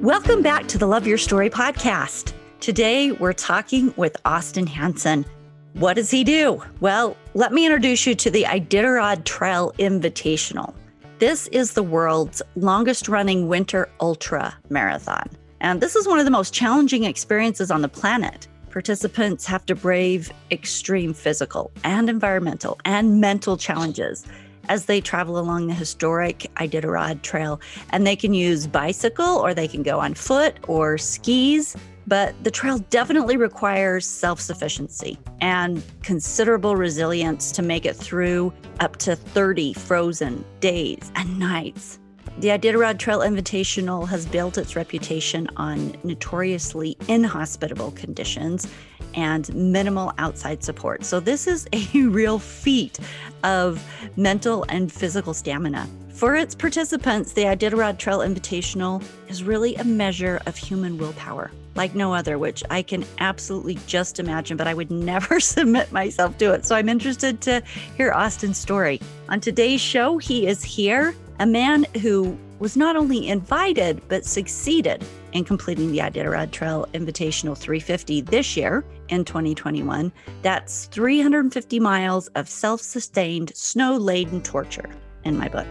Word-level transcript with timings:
Welcome 0.00 0.40
back 0.40 0.66
to 0.68 0.78
the 0.78 0.86
Love 0.86 1.06
Your 1.06 1.18
Story 1.18 1.50
podcast. 1.50 2.32
Today, 2.60 3.12
we're 3.12 3.34
talking 3.34 3.92
with 3.98 4.16
Austin 4.24 4.66
Hanson. 4.66 5.26
What 5.74 5.92
does 5.96 6.10
he 6.10 6.24
do? 6.24 6.62
Well, 6.80 7.18
let 7.34 7.52
me 7.52 7.66
introduce 7.66 8.06
you 8.06 8.14
to 8.14 8.30
the 8.30 8.44
Iditarod 8.44 9.24
Trail 9.24 9.74
Invitational. 9.78 10.72
This 11.18 11.48
is 11.48 11.74
the 11.74 11.82
world's 11.82 12.40
longest 12.56 13.08
running 13.08 13.46
winter 13.46 13.90
ultra 14.00 14.56
marathon. 14.70 15.28
And 15.60 15.82
this 15.82 15.94
is 15.94 16.08
one 16.08 16.18
of 16.18 16.24
the 16.24 16.30
most 16.30 16.54
challenging 16.54 17.04
experiences 17.04 17.70
on 17.70 17.82
the 17.82 17.88
planet. 17.88 18.48
Participants 18.70 19.44
have 19.44 19.66
to 19.66 19.74
brave 19.74 20.32
extreme 20.50 21.12
physical 21.12 21.72
and 21.84 22.08
environmental 22.08 22.80
and 22.86 23.20
mental 23.20 23.58
challenges 23.58 24.24
as 24.70 24.86
they 24.86 25.00
travel 25.00 25.38
along 25.38 25.66
the 25.66 25.74
historic 25.74 26.46
Iditarod 26.56 27.20
Trail. 27.22 27.60
And 27.90 28.06
they 28.06 28.16
can 28.16 28.32
use 28.32 28.66
bicycle 28.66 29.36
or 29.36 29.52
they 29.52 29.68
can 29.68 29.82
go 29.82 30.00
on 30.00 30.14
foot 30.14 30.56
or 30.68 30.96
skis. 30.96 31.76
But 32.06 32.34
the 32.42 32.50
trail 32.50 32.78
definitely 32.90 33.36
requires 33.36 34.06
self 34.06 34.40
sufficiency 34.40 35.18
and 35.40 35.82
considerable 36.02 36.74
resilience 36.74 37.52
to 37.52 37.62
make 37.62 37.84
it 37.84 37.94
through 37.94 38.52
up 38.80 38.96
to 38.98 39.14
30 39.14 39.74
frozen 39.74 40.44
days 40.60 41.12
and 41.14 41.38
nights. 41.38 41.99
The 42.38 42.48
Iditarod 42.48 42.98
Trail 42.98 43.20
Invitational 43.20 44.08
has 44.08 44.24
built 44.24 44.56
its 44.56 44.74
reputation 44.74 45.48
on 45.56 45.94
notoriously 46.04 46.96
inhospitable 47.08 47.90
conditions 47.90 48.66
and 49.14 49.52
minimal 49.54 50.12
outside 50.18 50.64
support. 50.64 51.04
So, 51.04 51.20
this 51.20 51.46
is 51.46 51.68
a 51.72 51.86
real 52.08 52.38
feat 52.38 52.98
of 53.44 53.84
mental 54.16 54.64
and 54.68 54.90
physical 54.90 55.34
stamina. 55.34 55.88
For 56.20 56.36
its 56.36 56.54
participants, 56.54 57.32
the 57.32 57.44
Iditarod 57.44 57.96
Trail 57.96 58.18
Invitational 58.18 59.02
is 59.28 59.42
really 59.42 59.74
a 59.76 59.84
measure 59.84 60.40
of 60.44 60.54
human 60.54 60.98
willpower, 60.98 61.50
like 61.76 61.94
no 61.94 62.12
other, 62.12 62.36
which 62.36 62.62
I 62.68 62.82
can 62.82 63.06
absolutely 63.20 63.78
just 63.86 64.20
imagine, 64.20 64.58
but 64.58 64.66
I 64.66 64.74
would 64.74 64.90
never 65.10 65.40
submit 65.40 65.92
myself 65.92 66.36
to 66.38 66.52
it. 66.52 66.66
So 66.66 66.74
I'm 66.74 66.90
interested 66.90 67.40
to 67.42 67.62
hear 67.96 68.12
Austin's 68.12 68.58
story. 68.58 69.00
On 69.30 69.40
today's 69.40 69.80
show, 69.80 70.18
he 70.18 70.46
is 70.46 70.62
here, 70.62 71.14
a 71.40 71.46
man 71.46 71.86
who 72.02 72.38
was 72.58 72.76
not 72.76 72.96
only 72.96 73.26
invited, 73.26 74.06
but 74.08 74.26
succeeded 74.26 75.02
in 75.32 75.42
completing 75.42 75.90
the 75.90 75.98
Iditarod 75.98 76.50
Trail 76.50 76.86
Invitational 76.92 77.56
350 77.56 78.20
this 78.20 78.58
year 78.58 78.84
in 79.08 79.24
2021. 79.24 80.12
That's 80.42 80.84
350 80.86 81.80
miles 81.80 82.28
of 82.28 82.46
self 82.46 82.82
sustained, 82.82 83.52
snow 83.56 83.96
laden 83.96 84.42
torture 84.42 84.90
in 85.24 85.38
my 85.38 85.48
book. 85.48 85.66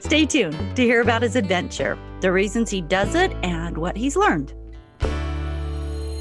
Stay 0.00 0.24
tuned 0.24 0.76
to 0.76 0.82
hear 0.82 1.02
about 1.02 1.20
his 1.20 1.36
adventure, 1.36 1.98
the 2.22 2.32
reasons 2.32 2.70
he 2.70 2.80
does 2.80 3.14
it, 3.14 3.32
and 3.42 3.76
what 3.76 3.98
he's 3.98 4.16
learned. 4.16 4.54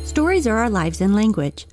Stories 0.04 0.46
are 0.46 0.58
our 0.58 0.70
lives 0.70 1.00
in 1.00 1.14
language. 1.14 1.66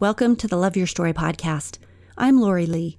Welcome 0.00 0.34
to 0.36 0.48
the 0.48 0.56
Love 0.56 0.76
Your 0.76 0.88
Story 0.88 1.12
podcast. 1.12 1.78
I'm 2.18 2.40
Lori 2.40 2.66
Lee, 2.66 2.98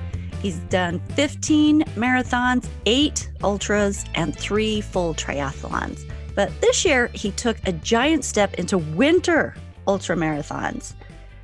He's 0.41 0.57
done 0.69 0.99
15 1.15 1.83
marathons, 1.95 2.67
eight 2.87 3.29
ultras, 3.43 4.05
and 4.15 4.35
three 4.35 4.81
full 4.81 5.13
triathlons. 5.13 6.01
But 6.35 6.59
this 6.61 6.83
year, 6.83 7.07
he 7.13 7.31
took 7.31 7.57
a 7.67 7.73
giant 7.73 8.25
step 8.25 8.55
into 8.55 8.79
winter 8.79 9.55
ultra 9.87 10.15
marathons. 10.15 10.93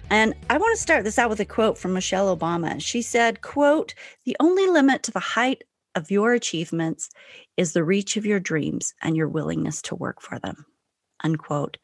And 0.10 0.34
I 0.50 0.58
want 0.58 0.76
to 0.76 0.82
start 0.82 1.04
this 1.04 1.20
out 1.20 1.30
with 1.30 1.40
a 1.42 1.46
quote 1.46 1.78
from 1.78 1.94
Michelle 1.94 2.36
Obama. 2.36 2.82
She 2.82 3.02
said, 3.02 3.42
quote, 3.42 3.94
the 4.26 4.38
only 4.40 4.66
limit 4.66 5.04
to 5.04 5.12
the 5.12 5.20
height 5.20 5.64
of 5.94 6.10
your 6.10 6.34
achievements 6.34 7.10
is 7.56 7.74
the 7.74 7.84
reach 7.84 8.18
of 8.18 8.26
your 8.26 8.40
dreams 8.40 8.96
and 9.04 9.16
your 9.16 9.28
willingness 9.28 9.82
to 9.84 9.96
work 9.96 10.22
for 10.22 10.40
them. 10.40 10.66
Unquote. 11.24 11.78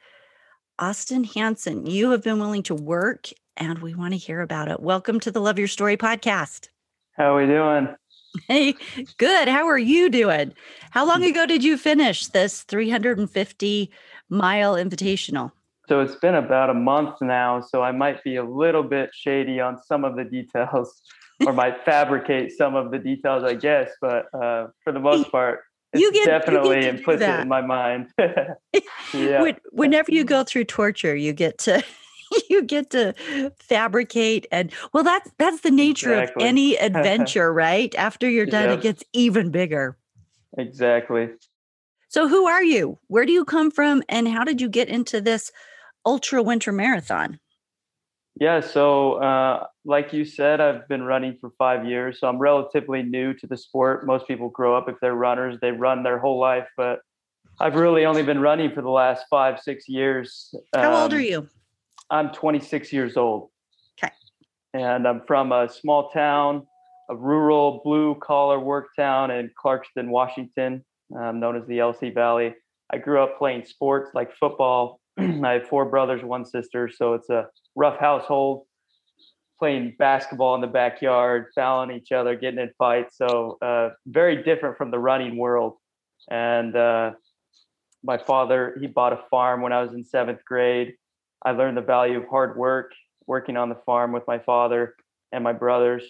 Austin 0.79 1.25
Hanson, 1.25 1.85
you 1.85 2.11
have 2.11 2.23
been 2.23 2.39
willing 2.39 2.63
to 2.63 2.75
work 2.75 3.27
and 3.57 3.79
we 3.79 3.93
want 3.93 4.13
to 4.13 4.17
hear 4.17 4.41
about 4.41 4.71
it. 4.71 4.79
Welcome 4.79 5.19
to 5.19 5.31
the 5.31 5.41
Love 5.41 5.59
Your 5.59 5.67
Story 5.67 5.97
podcast. 5.97 6.69
How 7.13 7.35
are 7.35 7.41
we 7.41 7.45
doing? 7.45 7.95
Hey, 8.47 8.75
good. 9.17 9.47
How 9.47 9.67
are 9.67 9.77
you 9.77 10.09
doing? 10.09 10.53
How 10.89 11.05
long 11.05 11.23
ago 11.23 11.45
did 11.45 11.63
you 11.63 11.77
finish 11.77 12.27
this 12.27 12.63
350 12.63 13.91
mile 14.29 14.73
invitational? 14.75 15.51
So 15.87 15.99
it's 15.99 16.15
been 16.15 16.33
about 16.33 16.71
a 16.71 16.73
month 16.73 17.15
now, 17.21 17.61
so 17.61 17.83
I 17.83 17.91
might 17.91 18.23
be 18.23 18.37
a 18.37 18.43
little 18.43 18.81
bit 18.81 19.11
shady 19.13 19.59
on 19.59 19.79
some 19.83 20.03
of 20.03 20.15
the 20.15 20.23
details 20.23 21.01
or 21.45 21.53
might 21.53 21.85
fabricate 21.85 22.51
some 22.51 22.73
of 22.73 22.89
the 22.89 22.97
details, 22.97 23.43
I 23.43 23.53
guess. 23.53 23.91
But 24.01 24.25
uh, 24.33 24.67
for 24.83 24.91
the 24.91 24.99
most 24.99 25.31
part, 25.31 25.59
it's 25.91 26.01
you 26.01 26.11
get, 26.11 26.25
definitely 26.25 26.85
you 26.85 26.89
implicit 26.89 27.41
in 27.41 27.47
my 27.47 27.61
mind. 27.61 28.07
yeah. 29.13 29.53
Whenever 29.71 30.11
you 30.11 30.23
go 30.23 30.43
through 30.43 30.63
torture, 30.63 31.15
you 31.15 31.33
get 31.33 31.59
to 31.59 31.83
you 32.49 32.63
get 32.63 32.89
to 32.91 33.13
fabricate 33.59 34.45
and 34.51 34.71
well 34.93 35.03
that's 35.03 35.29
that's 35.37 35.61
the 35.61 35.71
nature 35.71 36.13
exactly. 36.13 36.43
of 36.43 36.47
any 36.47 36.77
adventure, 36.79 37.53
right? 37.53 37.93
After 37.95 38.29
you're 38.29 38.45
done, 38.45 38.69
yep. 38.69 38.79
it 38.79 38.81
gets 38.81 39.03
even 39.13 39.51
bigger. 39.51 39.97
Exactly. 40.57 41.29
So 42.09 42.27
who 42.27 42.45
are 42.45 42.63
you? 42.63 42.99
Where 43.07 43.25
do 43.25 43.31
you 43.31 43.43
come 43.43 43.71
from 43.71 44.03
and 44.07 44.27
how 44.27 44.43
did 44.43 44.61
you 44.61 44.69
get 44.69 44.87
into 44.87 45.19
this 45.19 45.51
ultra 46.05 46.43
winter 46.43 46.71
marathon? 46.71 47.39
Yeah, 48.39 48.61
so 48.61 49.15
uh, 49.15 49.67
like 49.85 50.11
you 50.11 50.25
said, 50.25 50.59
I've 50.59 50.87
been 50.87 51.03
running 51.03 51.37
for 51.39 51.51
five 51.57 51.85
years, 51.85 52.19
so 52.19 52.27
I'm 52.27 52.39
relatively 52.39 53.03
new 53.03 53.33
to 53.35 53.47
the 53.47 53.57
sport. 53.57 54.07
Most 54.07 54.27
people 54.27 54.49
grow 54.49 54.75
up 54.75 54.89
if 54.89 54.95
they're 55.01 55.13
runners, 55.13 55.59
they 55.61 55.71
run 55.71 56.01
their 56.01 56.17
whole 56.17 56.39
life, 56.39 56.67
but 56.75 56.99
I've 57.59 57.75
really 57.75 58.05
only 58.05 58.23
been 58.23 58.41
running 58.41 58.71
for 58.73 58.81
the 58.81 58.89
last 58.89 59.25
five, 59.29 59.59
six 59.59 59.87
years. 59.87 60.53
How 60.73 60.93
um, 60.93 61.03
old 61.03 61.13
are 61.13 61.17
um, 61.17 61.23
you? 61.23 61.49
I'm 62.13 62.29
26 62.29 62.93
years 62.93 63.17
old. 63.17 63.49
Okay. 63.97 64.13
And 64.75 65.07
I'm 65.07 65.23
from 65.25 65.51
a 65.51 65.67
small 65.67 66.09
town, 66.11 66.67
a 67.09 67.15
rural 67.15 67.81
blue 67.83 68.15
collar 68.21 68.59
work 68.59 68.89
town 68.95 69.31
in 69.31 69.49
Clarkston, 69.61 70.09
Washington, 70.09 70.85
um, 71.19 71.39
known 71.39 71.57
as 71.57 71.65
the 71.65 71.79
LC 71.79 72.13
Valley. 72.13 72.53
I 72.91 72.99
grew 72.99 73.23
up 73.23 73.39
playing 73.39 73.65
sports 73.65 74.11
like 74.13 74.31
football, 74.39 74.99
I 75.17 75.53
have 75.53 75.67
four 75.67 75.85
brothers, 75.85 76.23
one 76.23 76.45
sister, 76.45 76.87
so 76.87 77.15
it's 77.15 77.31
a 77.31 77.47
rough 77.75 77.99
household. 77.99 78.67
Playing 79.57 79.95
basketball 79.97 80.53
in 80.55 80.61
the 80.61 80.67
backyard, 80.67 81.47
fouling 81.55 81.95
each 81.95 82.11
other, 82.11 82.35
getting 82.35 82.59
in 82.59 82.69
fights. 82.77 83.17
So 83.17 83.57
uh, 83.61 83.89
very 84.05 84.43
different 84.43 84.77
from 84.77 84.91
the 84.91 84.99
running 84.99 85.37
world. 85.37 85.77
And 86.29 86.75
uh, 86.75 87.11
my 88.03 88.17
father, 88.17 88.77
he 88.79 88.87
bought 88.87 89.13
a 89.13 89.23
farm 89.31 89.61
when 89.61 89.71
I 89.71 89.81
was 89.81 89.93
in 89.93 90.03
seventh 90.03 90.43
grade. 90.45 90.93
I 91.45 91.51
learned 91.51 91.77
the 91.77 91.81
value 91.81 92.17
of 92.17 92.27
hard 92.27 92.57
work, 92.57 92.91
working 93.27 93.57
on 93.57 93.69
the 93.69 93.77
farm 93.85 94.11
with 94.11 94.23
my 94.27 94.39
father 94.39 94.95
and 95.31 95.43
my 95.43 95.53
brothers. 95.53 96.03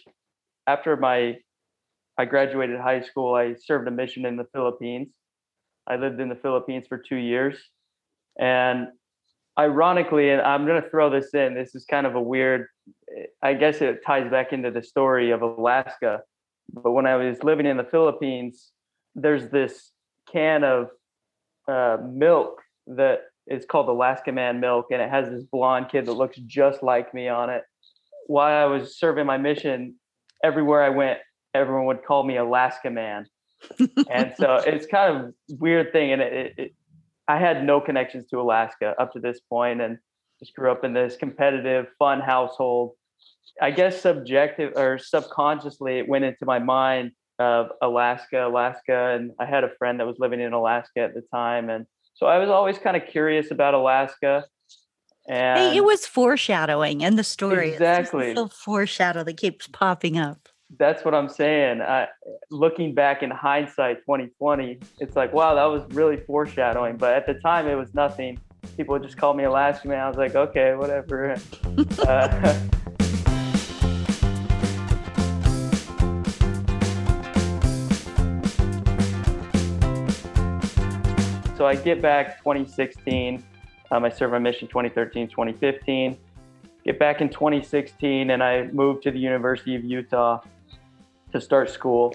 After 0.68 0.96
my 0.96 1.38
I 2.18 2.26
graduated 2.26 2.80
high 2.80 3.02
school, 3.02 3.34
I 3.34 3.56
served 3.56 3.88
a 3.88 3.92
mission 3.92 4.26
in 4.26 4.38
the 4.38 4.46
Philippines. 4.54 5.10
I 5.88 5.96
lived 5.96 6.20
in 6.20 6.30
the 6.30 6.36
Philippines 6.36 6.86
for 6.88 6.98
two 6.98 7.16
years 7.16 7.58
and 8.40 8.88
ironically, 9.58 10.30
and 10.32 10.42
I'm 10.42 10.66
going 10.66 10.82
to 10.82 10.90
throw 10.90 11.10
this 11.10 11.34
in, 11.34 11.54
this 11.54 11.76
is 11.76 11.86
kind 11.86 12.08
of 12.08 12.16
a 12.16 12.22
weird, 12.22 12.68
I 13.42 13.54
guess 13.54 13.82
it 13.82 14.02
ties 14.06 14.30
back 14.30 14.54
into 14.54 14.72
the 14.72 14.84
story 14.84 15.32
of 15.32 15.42
Alaska. 15.42 16.22
But 16.72 16.92
when 16.92 17.06
I 17.06 17.16
was 17.16 17.44
living 17.44 17.66
in 17.66 17.78
the 17.78 17.84
Philippines, 17.84 18.72
there's 19.16 19.50
this 19.50 19.92
can 20.32 20.64
of 20.64 20.88
uh, 21.68 21.98
milk 22.04 22.62
that 22.88 23.22
is 23.48 23.66
called 23.66 23.90
Alaska 23.90 24.32
Man 24.32 24.60
milk, 24.60 24.88
and 24.92 25.02
it 25.02 25.10
has 25.10 25.30
this 25.30 25.44
blonde 25.44 25.88
kid 25.92 26.06
that 26.06 26.14
looks 26.14 26.38
just 26.46 26.84
like 26.84 27.14
me 27.14 27.28
on 27.28 27.50
it. 27.50 27.64
While 28.28 28.56
I 28.56 28.66
was 28.66 28.98
serving 28.98 29.26
my 29.26 29.38
mission, 29.38 29.96
everywhere 30.44 30.84
I 30.84 30.90
went, 30.90 31.20
everyone 31.54 31.86
would 31.86 32.04
call 32.06 32.24
me 32.24 32.38
Alaska 32.38 32.90
Man. 32.90 33.26
and 34.10 34.34
so 34.38 34.56
it's 34.66 34.86
kind 34.86 35.18
of 35.18 35.34
weird 35.60 35.92
thing, 35.92 36.14
and 36.14 36.22
it, 36.22 36.54
it, 36.58 36.76
I 37.28 37.38
had 37.38 37.66
no 37.66 37.80
connections 37.80 38.28
to 38.30 38.40
Alaska 38.40 38.96
up 39.00 39.14
to 39.14 39.20
this 39.20 39.40
point 39.50 39.82
and 39.82 39.98
just 40.40 40.56
grew 40.56 40.72
up 40.72 40.84
in 40.84 40.94
this 40.94 41.16
competitive, 41.16 41.88
fun 41.98 42.20
household. 42.20 42.92
I 43.62 43.72
guess 43.72 44.02
subjective 44.02 44.74
or 44.76 44.98
subconsciously, 44.98 46.00
it 46.00 46.08
went 46.08 46.26
into 46.26 46.46
my 46.46 46.60
mind 46.60 47.12
of 47.40 47.68
Alaska, 47.82 48.48
Alaska. 48.48 49.16
And 49.16 49.32
I 49.40 49.46
had 49.46 49.64
a 49.64 49.70
friend 49.78 50.00
that 50.00 50.08
was 50.08 50.18
living 50.20 50.42
in 50.42 50.54
Alaska 50.54 51.02
at 51.02 51.14
the 51.14 51.22
time. 51.34 51.70
And 51.70 51.86
So 52.14 52.28
I 52.28 52.38
was 52.38 52.50
always 52.50 52.78
kind 52.78 52.96
of 52.96 53.08
curious 53.08 53.52
about 53.52 53.74
Alaska. 53.74 54.46
And 55.28 55.60
hey, 55.60 55.78
it 55.78 55.84
was 55.84 56.06
foreshadowing 56.06 57.02
in 57.02 57.16
the 57.16 57.24
story. 57.24 57.72
Exactly. 57.72 58.34
A 58.36 58.48
foreshadow 58.48 59.24
that 59.24 59.38
keeps 59.38 59.68
popping 59.68 60.18
up. 60.18 60.50
That's 60.78 61.06
what 61.06 61.14
I'm 61.14 61.30
saying. 61.30 61.82
I, 61.82 62.08
looking 62.50 62.94
back 62.94 63.24
in 63.24 63.30
hindsight, 63.30 63.98
2020, 64.00 64.80
it's 65.00 65.16
like, 65.16 65.32
wow, 65.34 65.54
that 65.56 65.66
was 65.66 65.84
really 65.94 66.18
foreshadowing. 66.18 66.98
But 66.98 67.14
at 67.14 67.26
the 67.28 67.36
time, 67.36 67.68
it 67.68 67.76
was 67.76 67.94
nothing. 67.94 68.40
People 68.76 68.94
would 68.94 69.04
just 69.04 69.18
call 69.18 69.34
me 69.34 69.44
Alaska 69.44 69.88
man. 69.88 70.00
I 70.00 70.08
was 70.08 70.18
like, 70.18 70.36
okay, 70.36 70.74
whatever. 70.74 71.38
uh, 72.08 72.60
so 81.64 81.68
I 81.68 81.76
get 81.76 82.02
back 82.02 82.40
2016. 82.40 83.42
Um, 83.90 84.04
I 84.04 84.10
served 84.10 84.34
my 84.34 84.40
mission 84.40 84.68
2013, 84.68 85.30
2015. 85.30 86.18
Get 86.84 87.00
back 87.00 87.22
in 87.22 87.30
2016, 87.30 88.32
and 88.32 88.44
I 88.44 88.68
moved 88.74 89.04
to 89.04 89.12
the 89.12 89.20
University 89.20 89.74
of 89.74 89.86
Utah 89.86 90.42
to 91.32 91.40
start 91.40 91.70
school. 91.70 92.14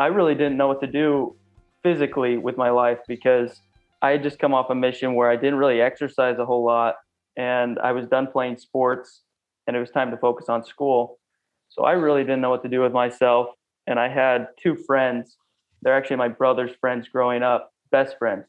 I 0.00 0.06
really 0.06 0.34
didn't 0.34 0.56
know 0.56 0.66
what 0.66 0.80
to 0.80 0.88
do 0.88 1.36
physically 1.84 2.38
with 2.38 2.56
my 2.56 2.70
life 2.70 2.98
because 3.06 3.60
I 4.02 4.10
had 4.10 4.24
just 4.24 4.40
come 4.40 4.52
off 4.52 4.68
a 4.68 4.74
mission 4.74 5.14
where 5.14 5.30
I 5.30 5.36
didn't 5.36 5.60
really 5.60 5.80
exercise 5.80 6.36
a 6.40 6.44
whole 6.44 6.64
lot, 6.64 6.96
and 7.36 7.78
I 7.78 7.92
was 7.92 8.08
done 8.08 8.26
playing 8.26 8.56
sports, 8.56 9.22
and 9.68 9.76
it 9.76 9.78
was 9.78 9.92
time 9.92 10.10
to 10.10 10.16
focus 10.16 10.48
on 10.48 10.64
school. 10.64 11.20
So 11.68 11.84
I 11.84 11.92
really 11.92 12.22
didn't 12.22 12.40
know 12.40 12.50
what 12.50 12.64
to 12.64 12.68
do 12.68 12.80
with 12.80 12.92
myself. 12.92 13.46
And 13.86 14.00
I 14.00 14.08
had 14.08 14.48
two 14.60 14.74
friends. 14.74 15.36
They're 15.82 15.96
actually 15.96 16.16
my 16.16 16.26
brother's 16.26 16.74
friends 16.80 17.06
growing 17.06 17.44
up, 17.44 17.72
best 17.92 18.18
friends. 18.18 18.46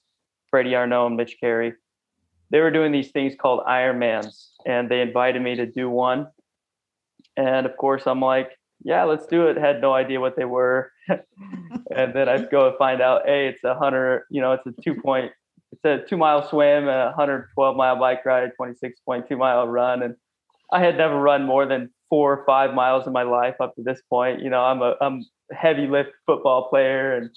Freddie 0.50 0.76
Arnault 0.76 1.08
and 1.08 1.18
Mitch 1.18 1.38
Carey. 1.40 1.74
They 2.50 2.60
were 2.60 2.72
doing 2.72 2.92
these 2.92 3.12
things 3.12 3.34
called 3.40 3.66
Ironmans, 3.66 4.50
and 4.66 4.90
they 4.90 5.02
invited 5.02 5.42
me 5.42 5.56
to 5.56 5.66
do 5.66 5.90
one. 5.90 6.28
And 7.36 7.66
of 7.66 7.76
course, 7.78 8.04
I'm 8.06 8.22
like, 8.22 8.58
yeah, 8.84 9.04
let's 9.04 9.26
do 9.26 9.48
it. 9.48 9.58
Had 9.58 9.82
no 9.82 9.94
idea 9.94 10.20
what 10.20 10.36
they 10.36 10.46
were. 10.46 10.92
and 11.10 12.14
then 12.14 12.30
I 12.30 12.38
go 12.40 12.70
and 12.70 12.78
find 12.78 13.02
out, 13.02 13.24
hey, 13.26 13.48
it's 13.48 13.64
a 13.64 13.76
hundred, 13.76 14.24
you 14.30 14.42
know, 14.42 14.54
it's 14.54 14.66
a 14.66 14.82
two 14.82 14.96
point, 14.96 15.32
it's 15.72 15.84
a 15.84 16.08
two 16.08 16.18
mile 16.18 16.48
swim, 16.48 16.88
a 16.88 17.06
112 17.08 17.76
mile 17.76 18.00
bike 18.00 18.26
ride, 18.26 18.52
26.2 18.60 19.38
mile 19.38 19.68
run. 19.68 20.04
And 20.04 20.16
I 20.72 20.80
had 20.80 20.98
never 20.98 21.20
run 21.20 21.44
more 21.44 21.66
than 21.66 21.90
four 22.10 22.34
or 22.34 22.46
five 22.46 22.74
miles 22.74 23.08
in 23.08 23.14
my 23.14 23.24
life 23.24 23.56
up 23.60 23.76
to 23.76 23.84
this 23.84 24.02
point. 24.10 24.42
You 24.42 24.50
know, 24.50 24.62
I'm 24.62 24.82
a 24.82 24.96
I'm 25.02 25.26
heavy 25.52 25.88
lift 25.88 26.12
football 26.26 26.70
player. 26.70 27.16
And 27.16 27.30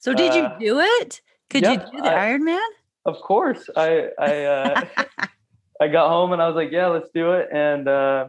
so 0.00 0.14
did 0.14 0.32
uh, 0.32 0.56
you 0.58 0.72
do 0.72 0.80
it? 0.80 1.20
Could 1.50 1.62
yep, 1.62 1.86
you 1.92 1.98
do 1.98 2.02
the 2.02 2.12
I, 2.12 2.30
Ironman? 2.30 2.68
Of 3.04 3.20
course. 3.20 3.68
I 3.76 4.08
I 4.18 4.44
uh, 4.44 4.84
I 5.80 5.88
got 5.88 6.08
home 6.08 6.32
and 6.32 6.42
I 6.42 6.46
was 6.46 6.56
like, 6.56 6.70
yeah, 6.72 6.88
let's 6.88 7.10
do 7.14 7.32
it. 7.32 7.48
And 7.52 7.88
uh, 7.88 8.28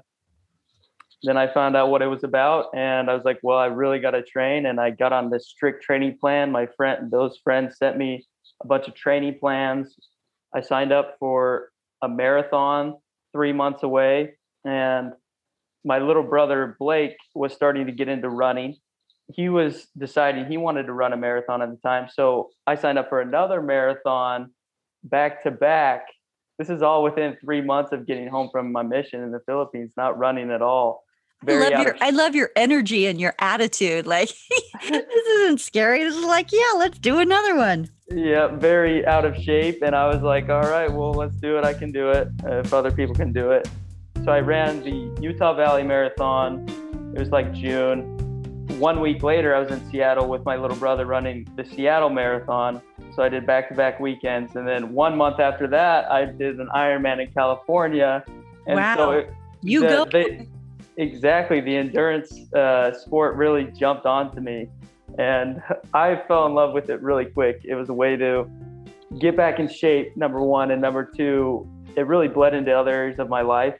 then 1.24 1.38
I 1.38 1.52
found 1.52 1.76
out 1.76 1.90
what 1.90 2.02
it 2.02 2.08
was 2.08 2.24
about, 2.24 2.68
and 2.74 3.10
I 3.10 3.14
was 3.14 3.26
like, 3.26 3.40
well, 3.44 3.58
I 3.58 3.66
really 3.66 4.00
got 4.00 4.12
to 4.12 4.24
train. 4.24 4.66
And 4.66 4.80
I 4.80 4.92
got 4.92 5.12
on 5.12 5.30
this 5.30 5.50
strict 5.50 5.84
training 5.84 6.18
plan. 6.20 6.52
My 6.52 6.68
friend, 6.78 7.12
those 7.12 7.38
friends, 7.44 7.78
sent 7.78 7.98
me 7.98 8.26
a 8.62 8.68
bunch 8.68 8.88
of 8.88 8.96
training 8.96 9.38
plans. 9.40 9.96
I 10.54 10.62
signed 10.62 10.92
up 10.92 11.18
for 11.20 11.72
a 12.02 12.08
marathon 12.08 12.96
three 13.34 13.52
months 13.52 13.84
away, 13.84 14.36
and 14.64 15.12
my 15.84 16.00
little 16.00 16.24
brother 16.24 16.78
Blake 16.80 17.18
was 17.36 17.54
starting 17.54 17.86
to 17.88 17.92
get 17.92 18.08
into 18.08 18.30
running 18.30 18.78
he 19.32 19.50
was 19.50 19.88
deciding 19.98 20.46
he 20.48 20.58
wanted 20.58 20.84
to 20.84 20.94
run 20.94 21.14
a 21.14 21.18
marathon 21.18 21.62
at 21.62 21.70
the 21.70 21.78
time. 21.78 22.08
So 22.12 22.50
I 22.66 22.76
signed 22.76 22.98
up 22.98 23.10
for 23.10 23.22
another 23.22 23.62
marathon 23.62 24.52
back 25.04 25.44
to 25.44 25.52
back. 25.52 26.06
This 26.58 26.70
is 26.70 26.82
all 26.82 27.04
within 27.04 27.38
three 27.40 27.62
months 27.62 27.92
of 27.92 28.06
getting 28.06 28.28
home 28.28 28.50
from 28.52 28.72
my 28.72 28.82
mission 28.82 29.24
in 29.24 29.32
the 29.32 29.40
Philippines, 29.46 29.92
not 29.96 30.18
running 30.18 30.52
at 30.52 30.62
all. 30.62 31.04
Very 31.44 31.68
I 31.68 31.70
love 31.70 31.84
your 31.84 31.94
of- 31.94 32.02
I 32.02 32.10
love 32.10 32.36
your 32.36 32.50
energy 32.56 33.06
and 33.06 33.22
your 33.22 33.34
attitude. 33.40 34.06
Like 34.06 34.30
this 34.90 35.26
isn't 35.40 35.62
scary. 35.62 36.04
This 36.04 36.16
is 36.16 36.26
like, 36.26 36.52
yeah, 36.52 36.74
let's 36.76 36.98
do 36.98 37.20
another 37.20 37.56
one. 37.56 37.90
Yeah, 38.12 38.48
very 38.48 39.06
out 39.06 39.24
of 39.24 39.38
shape. 39.38 39.82
And 39.84 39.96
I 39.96 40.08
was 40.08 40.22
like, 40.22 40.50
all 40.50 40.64
right, 40.64 40.92
well, 40.92 41.12
let's 41.12 41.36
do 41.38 41.58
it. 41.58 41.64
I 41.64 41.74
can 41.74 41.92
do 41.92 42.10
it 42.10 42.28
uh, 42.44 42.58
if 42.58 42.74
other 42.74 42.92
people 42.92 43.16
can 43.16 43.32
do 43.32 43.52
it. 43.52 43.70
So 44.26 44.32
I 44.34 44.40
ran 44.42 44.84
the 44.84 45.22
Utah 45.22 45.54
Valley 45.54 45.84
Marathon. 45.84 46.68
It 47.16 47.20
was 47.20 47.30
like 47.30 47.54
June 47.54 48.19
one 48.78 49.02
week 49.02 49.24
later, 49.24 49.56
I 49.56 49.60
was 49.60 49.72
in 49.72 49.90
Seattle 49.90 50.28
with 50.28 50.46
my 50.46 50.56
little 50.56 50.78
brother 50.78 51.06
running 51.06 51.48
the 51.56 51.66
Seattle 51.66 52.10
Marathon. 52.10 52.82
So 53.16 53.24
I 53.24 53.30
did 53.30 53.46
back 53.46 53.70
to 53.70 53.76
back 53.76 54.00
weekends. 54.00 54.56
And 54.56 54.68
then 54.68 54.94
one 54.94 55.18
month 55.18 55.40
after 55.40 55.68
that, 55.68 56.10
I 56.12 56.26
did 56.26 56.60
an 56.60 56.70
Ironman 56.74 57.22
in 57.22 57.32
California. 57.32 58.24
And 58.68 58.78
wow. 58.78 58.96
so 58.96 59.12
it, 59.12 59.34
you 59.62 59.82
the, 59.82 59.88
go. 59.88 60.06
They, 60.06 60.48
exactly. 60.98 61.62
The 61.62 61.76
endurance 61.76 62.54
uh, 62.54 62.94
sport 62.94 63.36
really 63.36 63.66
jumped 63.66 64.06
onto 64.06 64.40
me. 64.40 64.70
And 65.18 65.62
I 65.94 66.22
fell 66.28 66.46
in 66.46 66.54
love 66.54 66.74
with 66.74 66.90
it 66.90 67.02
really 67.02 67.26
quick. 67.26 67.62
It 67.66 67.76
was 67.76 67.90
a 67.90 67.94
way 67.94 68.16
to 68.16 68.50
get 69.18 69.36
back 69.36 69.60
in 69.60 69.68
shape, 69.68 70.16
number 70.16 70.42
one. 70.42 70.72
And 70.72 70.82
number 70.82 71.04
two, 71.04 71.68
it 71.96 72.08
really 72.08 72.28
bled 72.28 72.54
into 72.54 72.72
other 72.72 72.92
areas 72.92 73.20
of 73.20 73.30
my 73.30 73.42
life. 73.42 73.76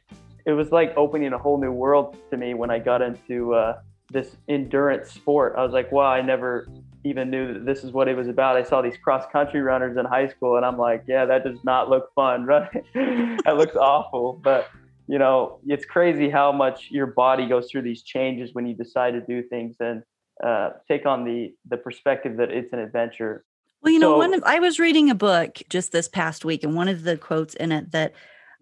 It 0.46 0.52
was 0.52 0.72
like 0.72 0.92
opening 0.96 1.32
a 1.32 1.38
whole 1.38 1.60
new 1.60 1.70
world 1.70 2.16
to 2.30 2.36
me 2.36 2.54
when 2.54 2.70
I 2.70 2.78
got 2.78 3.02
into 3.02 3.54
uh, 3.54 3.80
this 4.10 4.36
endurance 4.48 5.10
sport. 5.10 5.54
I 5.56 5.62
was 5.62 5.72
like, 5.72 5.90
wow, 5.92 6.06
I 6.06 6.22
never 6.22 6.68
even 7.04 7.30
knew 7.30 7.54
that 7.54 7.64
this 7.64 7.84
is 7.84 7.92
what 7.92 8.08
it 8.08 8.16
was 8.16 8.28
about. 8.28 8.56
I 8.56 8.62
saw 8.62 8.82
these 8.82 8.96
cross 9.02 9.24
country 9.32 9.60
runners 9.60 9.96
in 9.96 10.04
high 10.04 10.28
school, 10.28 10.56
and 10.56 10.66
I'm 10.66 10.76
like, 10.76 11.04
yeah, 11.06 11.24
that 11.24 11.44
does 11.44 11.58
not 11.64 11.88
look 11.88 12.12
fun, 12.14 12.44
right? 12.46 12.84
that 12.94 13.56
looks 13.56 13.76
awful. 13.76 14.40
But 14.42 14.68
you 15.06 15.18
know, 15.18 15.58
it's 15.66 15.84
crazy 15.84 16.30
how 16.30 16.52
much 16.52 16.88
your 16.90 17.06
body 17.06 17.48
goes 17.48 17.68
through 17.70 17.82
these 17.82 18.02
changes 18.02 18.50
when 18.52 18.66
you 18.66 18.74
decide 18.74 19.12
to 19.12 19.20
do 19.20 19.42
things 19.42 19.74
and 19.80 20.04
uh, 20.44 20.70
take 20.86 21.04
on 21.06 21.24
the 21.24 21.52
the 21.68 21.76
perspective 21.76 22.36
that 22.36 22.50
it's 22.50 22.72
an 22.72 22.78
adventure. 22.78 23.44
Well, 23.82 23.92
you 23.92 23.98
know, 23.98 24.14
so, 24.14 24.18
one 24.18 24.34
of, 24.34 24.42
I 24.44 24.58
was 24.58 24.78
reading 24.78 25.08
a 25.10 25.14
book 25.14 25.62
just 25.70 25.90
this 25.90 26.06
past 26.06 26.44
week, 26.44 26.62
and 26.62 26.76
one 26.76 26.88
of 26.88 27.02
the 27.02 27.16
quotes 27.16 27.54
in 27.54 27.72
it 27.72 27.92
that, 27.92 28.12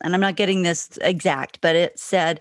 and 0.01 0.15
I'm 0.15 0.21
not 0.21 0.37
getting 0.37 0.63
this 0.63 0.97
exact, 1.03 1.61
but 1.61 1.75
it 1.75 1.99
said 1.99 2.41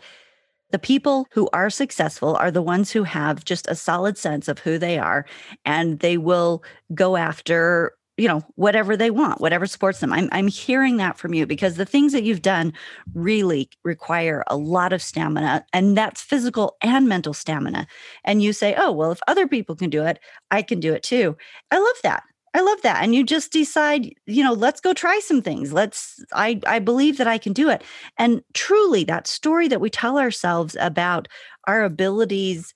the 0.72 0.80
people 0.80 1.28
who 1.32 1.50
are 1.54 1.70
successful 1.70 2.36
are 2.36 2.52
the 2.52 2.62
ones 2.62 2.92
who 2.92 3.04
have 3.04 3.46
just 3.46 3.68
a 3.68 3.76
solid 3.76 4.18
sense 4.18 4.48
of 4.48 4.60
who 4.60 4.78
they 4.78 4.98
are 4.98 5.26
and 5.66 6.00
they 6.00 6.18
will 6.18 6.64
go 6.94 7.16
after 7.18 7.94
you 8.18 8.28
know 8.28 8.42
whatever 8.56 8.98
they 8.98 9.12
want 9.12 9.40
whatever 9.40 9.68
supports 9.68 10.00
them. 10.00 10.12
I'm 10.12 10.28
I'm 10.32 10.48
hearing 10.48 10.98
that 10.98 11.18
from 11.20 11.34
you 11.36 11.46
because 11.46 11.76
the 11.76 11.86
things 11.86 12.14
that 12.14 12.24
you've 12.24 12.42
done 12.42 12.74
really 13.14 13.70
require 13.84 14.44
a 14.48 14.58
lot 14.58 14.92
of 14.92 15.04
stamina 15.04 15.66
and 15.72 15.96
that's 15.96 16.22
physical 16.22 16.78
and 16.82 17.08
mental 17.08 17.34
stamina. 17.34 17.86
And 18.24 18.42
you 18.42 18.54
say 18.54 18.74
oh 18.78 18.92
well 18.92 19.12
if 19.12 19.20
other 19.28 19.48
people 19.48 19.76
can 19.76 19.90
do 19.92 20.04
it 20.04 20.20
I 20.52 20.64
can 20.64 20.80
do 20.80 20.94
it 20.94 21.04
too. 21.04 21.38
I 21.72 21.78
love 21.78 21.96
that 22.04 22.24
I 22.58 22.62
love 22.62 22.82
that. 22.82 23.04
And 23.04 23.14
you 23.14 23.24
just 23.24 23.52
decide, 23.52 24.16
you 24.26 24.44
know, 24.44 24.54
let's 24.54 24.82
go 24.82 24.92
try 24.92 25.20
some 25.20 25.44
things. 25.44 25.74
Let's 25.74 26.24
I 26.34 26.60
I 26.66 26.80
believe 26.80 27.20
that 27.20 27.28
I 27.28 27.38
can 27.38 27.54
do 27.54 27.70
it. 27.70 27.84
And 28.18 28.42
truly 28.54 29.04
that 29.04 29.28
story 29.28 29.68
that 29.68 29.80
we 29.80 29.92
tell 29.92 30.18
ourselves 30.18 30.76
about 30.80 31.28
our 31.66 31.84
abilities 31.84 32.74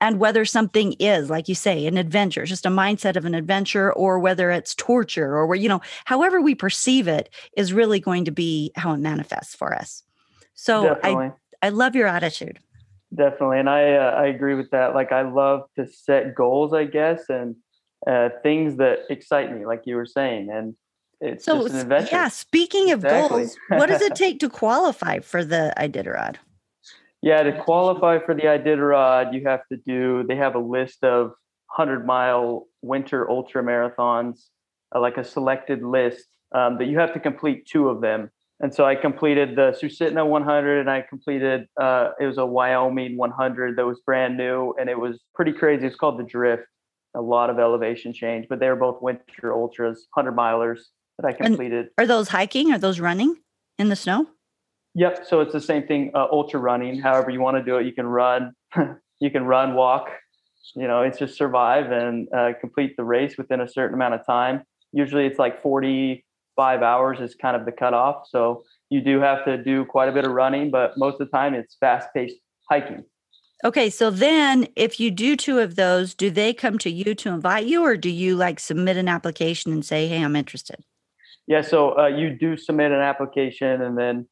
and 0.00 0.18
whether 0.18 0.44
something 0.44 0.94
is 0.94 1.30
like 1.30 1.46
you 1.46 1.54
say 1.54 1.86
an 1.86 1.98
adventure 1.98 2.46
just 2.46 2.64
a 2.64 2.70
mindset 2.70 3.16
of 3.16 3.26
an 3.26 3.34
adventure 3.34 3.92
or 3.92 4.18
whether 4.18 4.50
it's 4.50 4.74
torture 4.74 5.36
or 5.36 5.46
where 5.46 5.58
you 5.58 5.68
know 5.68 5.82
however 6.06 6.40
we 6.40 6.54
perceive 6.54 7.06
it 7.06 7.28
is 7.54 7.74
really 7.74 8.00
going 8.00 8.24
to 8.24 8.30
be 8.30 8.72
how 8.76 8.94
it 8.94 8.96
manifests 8.96 9.54
for 9.54 9.74
us 9.74 10.02
so 10.54 10.84
Definitely. 10.84 11.32
i 11.62 11.66
i 11.66 11.68
love 11.68 11.94
your 11.94 12.06
attitude 12.06 12.58
Definitely, 13.12 13.58
and 13.58 13.68
I 13.68 13.94
uh, 13.94 14.10
I 14.12 14.26
agree 14.26 14.54
with 14.54 14.70
that. 14.70 14.94
Like 14.94 15.10
I 15.10 15.22
love 15.22 15.62
to 15.74 15.84
set 15.84 16.36
goals, 16.36 16.72
I 16.72 16.84
guess, 16.84 17.28
and 17.28 17.56
uh, 18.06 18.30
things 18.42 18.76
that 18.76 19.00
excite 19.10 19.54
me, 19.54 19.66
like 19.66 19.82
you 19.84 19.96
were 19.96 20.06
saying, 20.06 20.48
and 20.50 20.74
it's 21.20 21.44
so, 21.44 21.62
just 21.62 21.74
an 21.74 21.80
adventure. 21.80 22.08
Yeah. 22.12 22.28
Speaking 22.28 22.92
of 22.92 23.04
exactly. 23.04 23.42
goals, 23.42 23.56
what 23.68 23.86
does 23.86 24.00
it 24.00 24.14
take 24.24 24.40
to 24.40 24.48
qualify 24.48 25.20
for 25.20 25.44
the 25.44 25.72
Iditarod? 25.76 26.36
Yeah, 27.22 27.42
to 27.42 27.52
qualify 27.52 28.18
for 28.24 28.34
the 28.34 28.42
Iditarod, 28.42 29.34
you 29.34 29.46
have 29.46 29.60
to 29.70 29.76
do. 29.76 30.24
They 30.26 30.36
have 30.36 30.54
a 30.54 30.60
list 30.60 31.04
of 31.04 31.32
hundred 31.66 32.06
mile 32.06 32.66
winter 32.82 33.30
ultra 33.30 33.62
marathons, 33.62 34.46
uh, 34.94 35.00
like 35.00 35.18
a 35.18 35.24
selected 35.24 35.82
list 35.82 36.24
um, 36.54 36.78
that 36.78 36.86
you 36.86 36.98
have 36.98 37.12
to 37.12 37.20
complete 37.20 37.66
two 37.66 37.88
of 37.88 38.00
them. 38.00 38.30
And 38.60 38.74
so 38.74 38.84
I 38.84 38.94
completed 38.94 39.56
the 39.56 39.74
Susitna 39.80 40.26
100 40.26 40.80
and 40.80 40.90
I 40.90 41.02
completed, 41.08 41.66
uh, 41.80 42.10
it 42.20 42.26
was 42.26 42.36
a 42.36 42.44
Wyoming 42.44 43.16
100 43.16 43.76
that 43.76 43.86
was 43.86 44.00
brand 44.04 44.36
new 44.36 44.74
and 44.78 44.90
it 44.90 44.98
was 44.98 45.18
pretty 45.34 45.52
crazy. 45.52 45.86
It's 45.86 45.96
called 45.96 46.18
the 46.18 46.24
Drift 46.24 46.64
a 47.14 47.20
lot 47.20 47.50
of 47.50 47.58
elevation 47.58 48.12
change, 48.12 48.46
but 48.48 48.60
they 48.60 48.68
were 48.68 48.76
both 48.76 49.02
winter 49.02 49.52
ultras, 49.52 50.06
100 50.14 50.36
milers 50.36 50.78
that 51.18 51.26
I 51.26 51.32
completed. 51.32 51.88
And 51.98 52.04
are 52.04 52.06
those 52.06 52.28
hiking? 52.28 52.72
Are 52.72 52.78
those 52.78 53.00
running 53.00 53.36
in 53.78 53.88
the 53.88 53.96
snow? 53.96 54.26
Yep. 54.94 55.26
So 55.26 55.40
it's 55.40 55.52
the 55.52 55.60
same 55.60 55.86
thing, 55.86 56.10
uh, 56.14 56.26
ultra 56.32 56.58
running. 56.58 57.00
However 57.00 57.30
you 57.30 57.40
want 57.40 57.56
to 57.56 57.62
do 57.62 57.76
it, 57.76 57.86
you 57.86 57.92
can 57.92 58.06
run, 58.06 58.52
you 59.20 59.30
can 59.30 59.44
run, 59.44 59.74
walk. 59.74 60.08
You 60.76 60.86
know, 60.86 61.02
it's 61.02 61.18
just 61.18 61.36
survive 61.36 61.90
and 61.90 62.28
uh, 62.36 62.50
complete 62.60 62.96
the 62.96 63.04
race 63.04 63.36
within 63.38 63.60
a 63.60 63.68
certain 63.68 63.94
amount 63.94 64.14
of 64.14 64.26
time. 64.26 64.62
Usually, 64.92 65.26
it's 65.26 65.38
like 65.38 65.62
forty-five 65.62 66.82
hours 66.82 67.18
is 67.20 67.34
kind 67.34 67.56
of 67.56 67.64
the 67.64 67.72
cutoff. 67.72 68.28
So 68.28 68.62
you 68.90 69.00
do 69.00 69.20
have 69.20 69.44
to 69.46 69.62
do 69.62 69.84
quite 69.84 70.08
a 70.08 70.12
bit 70.12 70.24
of 70.24 70.32
running, 70.32 70.70
but 70.70 70.98
most 70.98 71.20
of 71.20 71.30
the 71.30 71.36
time 71.36 71.54
it's 71.54 71.76
fast 71.80 72.08
paced 72.14 72.36
hiking. 72.68 73.04
Okay, 73.62 73.90
so 73.90 74.10
then 74.10 74.68
if 74.74 74.98
you 74.98 75.10
do 75.10 75.36
two 75.36 75.58
of 75.58 75.76
those, 75.76 76.14
do 76.14 76.30
they 76.30 76.54
come 76.54 76.78
to 76.78 76.90
you 76.90 77.14
to 77.14 77.28
invite 77.28 77.66
you, 77.66 77.84
or 77.84 77.96
do 77.96 78.08
you 78.08 78.36
like 78.36 78.58
submit 78.58 78.96
an 78.96 79.08
application 79.08 79.72
and 79.72 79.84
say, 79.84 80.08
"Hey, 80.08 80.22
I'm 80.22 80.36
interested"? 80.36 80.82
Yeah, 81.46 81.60
so 81.60 81.98
uh, 81.98 82.06
you 82.06 82.30
do 82.30 82.56
submit 82.56 82.92
an 82.92 83.00
application, 83.00 83.82
and 83.82 83.98
then 83.98 84.28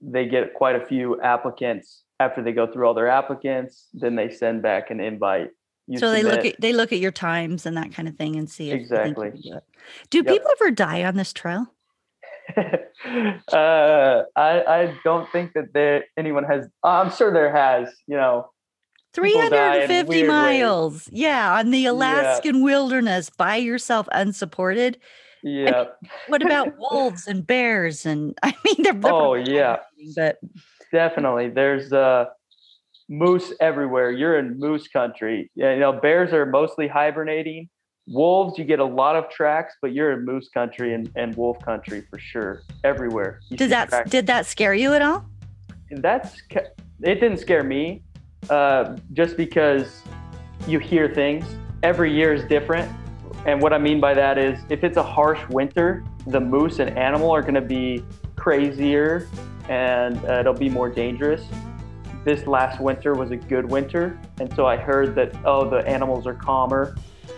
they 0.00 0.26
get 0.26 0.54
quite 0.54 0.76
a 0.76 0.84
few 0.84 1.20
applicants. 1.20 2.02
After 2.20 2.42
they 2.42 2.52
go 2.52 2.66
through 2.66 2.86
all 2.86 2.94
their 2.94 3.08
applicants, 3.08 3.88
then 3.92 4.14
they 4.16 4.30
send 4.30 4.62
back 4.62 4.90
an 4.90 5.00
invite. 5.00 5.50
You 5.86 5.98
so 5.98 6.12
submit. 6.12 6.24
they 6.24 6.30
look 6.30 6.44
at 6.46 6.60
they 6.60 6.72
look 6.72 6.92
at 6.92 6.98
your 6.98 7.12
times 7.12 7.66
and 7.66 7.76
that 7.76 7.92
kind 7.92 8.08
of 8.08 8.16
thing 8.16 8.36
and 8.36 8.48
see 8.48 8.70
exactly. 8.70 9.30
do, 9.30 9.60
do 10.10 10.18
yep. 10.18 10.26
people 10.26 10.50
ever 10.60 10.70
die 10.70 11.04
on 11.04 11.16
this 11.16 11.32
trail? 11.32 11.66
uh, 12.56 12.62
I 13.52 14.22
I 14.36 14.94
don't 15.04 15.30
think 15.30 15.52
that 15.54 15.72
there 15.74 16.04
anyone 16.16 16.44
has. 16.44 16.66
I'm 16.82 17.10
sure 17.10 17.32
there 17.32 17.54
has. 17.54 17.92
You 18.06 18.16
know, 18.16 18.48
350 19.14 20.24
miles. 20.24 20.92
Ways. 21.06 21.10
Yeah, 21.12 21.54
on 21.54 21.70
the 21.70 21.86
Alaskan 21.86 22.56
yeah. 22.56 22.64
wilderness 22.64 23.30
by 23.30 23.56
yourself 23.56 24.08
unsupported. 24.12 24.98
Yeah. 25.42 25.84
what 26.28 26.44
about 26.44 26.76
wolves 26.78 27.26
and 27.26 27.46
bears 27.46 28.06
and 28.06 28.36
I 28.42 28.54
mean 28.64 28.76
they're, 28.78 28.94
they're 28.94 29.12
Oh 29.12 29.34
yeah. 29.34 29.76
But 30.16 30.38
definitely 30.90 31.50
there's 31.50 31.92
uh 31.92 32.26
moose 33.08 33.52
everywhere. 33.60 34.10
You're 34.10 34.38
in 34.38 34.58
moose 34.58 34.88
country. 34.88 35.50
Yeah, 35.54 35.74
you 35.74 35.80
know, 35.80 35.92
bears 35.92 36.32
are 36.32 36.46
mostly 36.46 36.88
hibernating. 36.88 37.68
Wolves, 38.06 38.58
you 38.58 38.64
get 38.64 38.80
a 38.80 38.84
lot 38.84 39.16
of 39.16 39.30
tracks, 39.30 39.74
but 39.80 39.92
you're 39.92 40.12
in 40.12 40.26
moose 40.26 40.50
country 40.50 40.92
and, 40.92 41.10
and 41.16 41.34
wolf 41.36 41.58
country 41.64 42.02
for 42.10 42.18
sure. 42.18 42.62
Everywhere. 42.82 43.40
did 43.50 43.70
that 43.70 43.88
tracks. 43.90 44.10
did 44.10 44.26
that 44.26 44.46
scare 44.46 44.74
you 44.74 44.92
at 44.94 45.02
all? 45.02 45.24
That's 45.90 46.40
it 46.50 47.20
didn't 47.20 47.38
scare 47.38 47.62
me 47.62 48.02
uh, 48.50 48.96
just 49.12 49.36
because 49.36 50.02
you 50.66 50.78
hear 50.78 51.12
things. 51.12 51.44
Every 51.82 52.12
year 52.14 52.32
is 52.32 52.44
different. 52.44 52.90
And 53.46 53.60
what 53.60 53.72
I 53.72 53.78
mean 53.78 54.00
by 54.00 54.14
that 54.14 54.38
is 54.38 54.58
if 54.70 54.84
it's 54.84 54.96
a 54.96 55.02
harsh 55.02 55.40
winter, 55.50 56.04
the 56.26 56.40
moose 56.40 56.78
and 56.78 56.96
animal 56.96 57.30
are 57.30 57.42
going 57.42 57.54
to 57.54 57.60
be 57.60 58.04
crazier 58.36 59.28
and 59.68 60.16
uh, 60.24 60.40
it'll 60.40 60.54
be 60.54 60.68
more 60.68 60.88
dangerous. 60.88 61.42
This 62.24 62.46
last 62.46 62.80
winter 62.80 63.14
was 63.14 63.30
a 63.30 63.36
good 63.36 63.70
winter, 63.70 64.18
and 64.40 64.54
so 64.54 64.66
I 64.66 64.76
heard 64.76 65.14
that 65.16 65.34
oh 65.44 65.68
the 65.68 65.86
animals 65.86 66.26
are 66.26 66.34
calmer, 66.34 66.96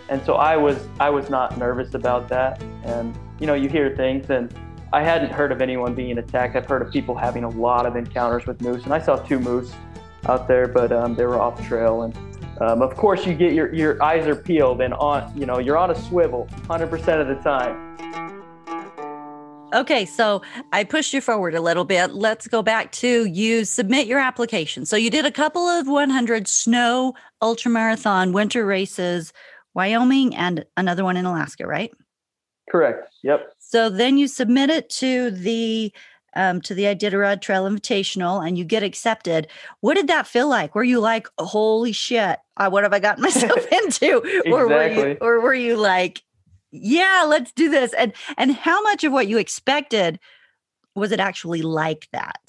and 0.09 0.23
so 0.25 0.35
I 0.35 0.55
was 0.55 0.87
I 0.99 1.09
was 1.09 1.29
not 1.29 1.57
nervous 1.57 1.93
about 1.93 2.29
that. 2.29 2.61
And 2.83 3.17
you 3.39 3.47
know 3.47 3.53
you 3.53 3.67
hear 3.67 3.95
things, 3.95 4.29
and 4.29 4.53
I 4.93 5.03
hadn't 5.03 5.31
heard 5.31 5.51
of 5.51 5.61
anyone 5.61 5.93
being 5.93 6.17
attacked. 6.17 6.55
I've 6.55 6.65
heard 6.65 6.81
of 6.81 6.91
people 6.91 7.15
having 7.15 7.43
a 7.43 7.49
lot 7.49 7.85
of 7.85 7.97
encounters 7.97 8.45
with 8.45 8.61
moose, 8.61 8.85
and 8.85 8.93
I 8.93 8.99
saw 8.99 9.17
two 9.17 9.39
moose 9.39 9.73
out 10.27 10.47
there, 10.47 10.67
but 10.67 10.91
um, 10.91 11.15
they 11.15 11.25
were 11.25 11.39
off 11.39 11.65
trail. 11.67 12.03
And 12.03 12.15
um, 12.59 12.81
of 12.81 12.95
course, 12.95 13.25
you 13.25 13.33
get 13.33 13.53
your 13.53 13.73
your 13.73 14.01
eyes 14.01 14.27
are 14.27 14.35
peeled 14.35 14.81
and 14.81 14.93
on. 14.95 15.31
You 15.37 15.45
know, 15.45 15.59
you're 15.59 15.77
on 15.77 15.91
a 15.91 15.95
swivel 15.95 16.47
100% 16.67 17.21
of 17.21 17.27
the 17.27 17.35
time. 17.35 17.87
Okay, 19.73 20.05
so 20.05 20.41
I 20.71 20.85
pushed 20.85 21.13
you 21.13 21.19
forward 21.19 21.53
a 21.53 21.59
little 21.59 21.83
bit. 21.83 22.13
Let's 22.13 22.47
go 22.47 22.61
back 22.61 22.93
to 22.93 23.25
you 23.25 23.65
submit 23.65 24.07
your 24.07 24.19
application. 24.19 24.85
So 24.85 24.95
you 24.95 25.09
did 25.09 25.25
a 25.25 25.31
couple 25.31 25.67
of 25.67 25.87
100 25.89 26.47
snow 26.47 27.13
ultramarathon 27.43 28.31
winter 28.31 28.65
races, 28.65 29.33
Wyoming, 29.73 30.33
and 30.35 30.65
another 30.77 31.03
one 31.03 31.17
in 31.17 31.25
Alaska, 31.25 31.67
right? 31.67 31.91
Correct. 32.69 33.09
Yep. 33.23 33.53
So 33.59 33.89
then 33.89 34.17
you 34.17 34.29
submit 34.29 34.69
it 34.69 34.89
to 34.91 35.31
the 35.31 35.91
um, 36.35 36.61
to 36.61 36.73
the 36.73 36.83
Iditarod 36.83 37.41
Trail 37.41 37.63
Invitational 37.65 38.45
and 38.45 38.57
you 38.57 38.63
get 38.63 38.83
accepted. 38.83 39.47
What 39.81 39.95
did 39.95 40.07
that 40.07 40.27
feel 40.27 40.47
like? 40.47 40.75
Were 40.75 40.83
you 40.83 40.99
like, 40.99 41.27
holy 41.37 41.91
shit, 41.91 42.39
uh, 42.57 42.69
what 42.69 42.83
have 42.83 42.93
I 42.93 42.99
gotten 42.99 43.21
myself 43.23 43.65
into? 43.71 44.17
exactly. 44.17 44.51
Or 44.51 44.67
were 44.67 44.87
you, 44.87 45.17
or 45.21 45.39
were 45.41 45.53
you 45.53 45.77
like, 45.77 46.21
yeah, 46.71 47.25
let's 47.27 47.51
do 47.51 47.69
this? 47.69 47.93
And 47.93 48.13
and 48.37 48.51
how 48.51 48.81
much 48.83 49.03
of 49.03 49.13
what 49.13 49.27
you 49.27 49.37
expected 49.37 50.19
was 50.95 51.11
it 51.11 51.19
actually 51.19 51.61
like 51.61 52.07
that? 52.11 52.41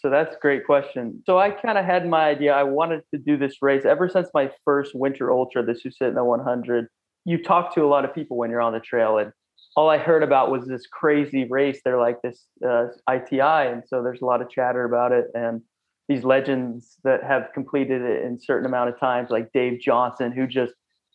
So 0.00 0.10
that's 0.10 0.36
a 0.36 0.38
great 0.38 0.64
question. 0.64 1.22
So 1.26 1.38
I 1.38 1.50
kind 1.50 1.76
of 1.76 1.84
had 1.84 2.08
my 2.08 2.28
idea. 2.28 2.54
I 2.54 2.62
wanted 2.62 3.02
to 3.12 3.18
do 3.18 3.36
this 3.36 3.56
race 3.60 3.84
ever 3.84 4.08
since 4.08 4.28
my 4.32 4.50
first 4.64 4.94
winter 4.94 5.32
ultra, 5.32 5.64
the 5.64 5.72
Susitna 5.72 6.24
100. 6.24 6.86
You 7.24 7.42
talk 7.42 7.74
to 7.74 7.82
a 7.82 7.88
lot 7.88 8.04
of 8.04 8.14
people 8.14 8.36
when 8.36 8.48
you're 8.48 8.60
on 8.60 8.72
the 8.72 8.80
trail, 8.80 9.18
and 9.18 9.32
all 9.76 9.88
I 9.88 9.98
heard 9.98 10.22
about 10.22 10.50
was 10.50 10.66
this 10.66 10.86
crazy 10.86 11.44
race. 11.44 11.80
They're 11.84 12.00
like 12.00 12.20
this 12.22 12.46
uh, 12.66 12.86
ITI, 13.10 13.40
and 13.40 13.82
so 13.86 14.02
there's 14.02 14.20
a 14.22 14.24
lot 14.24 14.42
of 14.42 14.50
chatter 14.50 14.84
about 14.84 15.12
it. 15.12 15.26
And 15.34 15.62
these 16.08 16.24
legends 16.24 16.96
that 17.04 17.22
have 17.22 17.50
completed 17.54 18.02
it 18.02 18.24
in 18.24 18.40
certain 18.40 18.66
amount 18.66 18.90
of 18.90 18.98
times, 18.98 19.30
like 19.30 19.52
Dave 19.52 19.80
Johnson, 19.80 20.32
who 20.32 20.46
just 20.46 20.72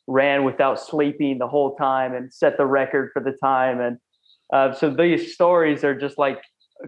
ran 0.08 0.44
without 0.44 0.80
sleeping 0.80 1.40
the 1.40 1.48
whole 1.48 1.76
time 1.76 2.14
and 2.14 2.34
set 2.34 2.58
the 2.58 2.66
record 2.66 3.10
for 3.14 3.22
the 3.22 3.32
time. 3.44 3.80
And 3.80 3.98
uh, 4.52 4.74
so 4.74 4.90
these 4.90 5.34
stories 5.34 5.84
are 5.84 5.96
just 5.96 6.18
like 6.18 6.42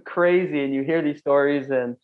crazy, 0.05 0.63
and 0.63 0.73
you 0.73 0.83
hear 0.83 1.01
these 1.01 1.19
stories, 1.19 1.69
and 1.69 1.95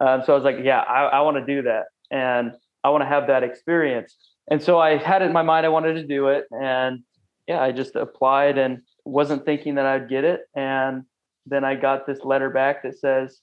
um, 0.00 0.22
so 0.24 0.32
I 0.32 0.36
was 0.36 0.44
like, 0.44 0.58
yeah, 0.62 0.80
I, 0.80 1.04
I 1.04 1.20
want 1.22 1.36
to 1.38 1.44
do 1.44 1.62
that, 1.62 1.86
and 2.10 2.52
I 2.84 2.90
want 2.90 3.02
to 3.02 3.08
have 3.08 3.26
that 3.26 3.42
experience. 3.42 4.16
And 4.50 4.62
so 4.62 4.78
I 4.78 4.96
had 4.96 5.22
it 5.22 5.26
in 5.26 5.32
my 5.32 5.42
mind 5.42 5.66
I 5.66 5.70
wanted 5.70 5.94
to 5.94 6.06
do 6.06 6.28
it, 6.28 6.44
and 6.50 7.00
yeah, 7.46 7.60
I 7.60 7.72
just 7.72 7.96
applied 7.96 8.58
and 8.58 8.82
wasn't 9.08 9.44
thinking 9.44 9.76
that 9.76 9.86
I'd 9.86 10.08
get 10.08 10.24
it. 10.24 10.42
And 10.54 11.04
then 11.46 11.64
I 11.64 11.74
got 11.74 12.06
this 12.06 12.20
letter 12.24 12.50
back 12.50 12.82
that 12.82 12.98
says, 12.98 13.38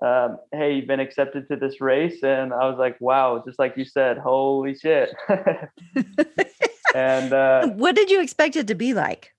um, 0.00 0.38
Hey, 0.52 0.76
you've 0.76 0.86
been 0.86 1.00
accepted 1.00 1.48
to 1.48 1.56
this 1.56 1.80
race. 1.80 2.22
And 2.22 2.52
I 2.52 2.68
was 2.68 2.78
like, 2.78 3.00
Wow, 3.00 3.42
just 3.46 3.58
like 3.58 3.76
you 3.76 3.84
said, 3.84 4.18
holy 4.18 4.74
shit. 4.74 5.14
and 6.94 7.32
uh, 7.32 7.68
what 7.68 7.94
did 7.94 8.10
you 8.10 8.20
expect 8.20 8.56
it 8.56 8.66
to 8.68 8.74
be 8.74 8.94
like? 8.94 9.32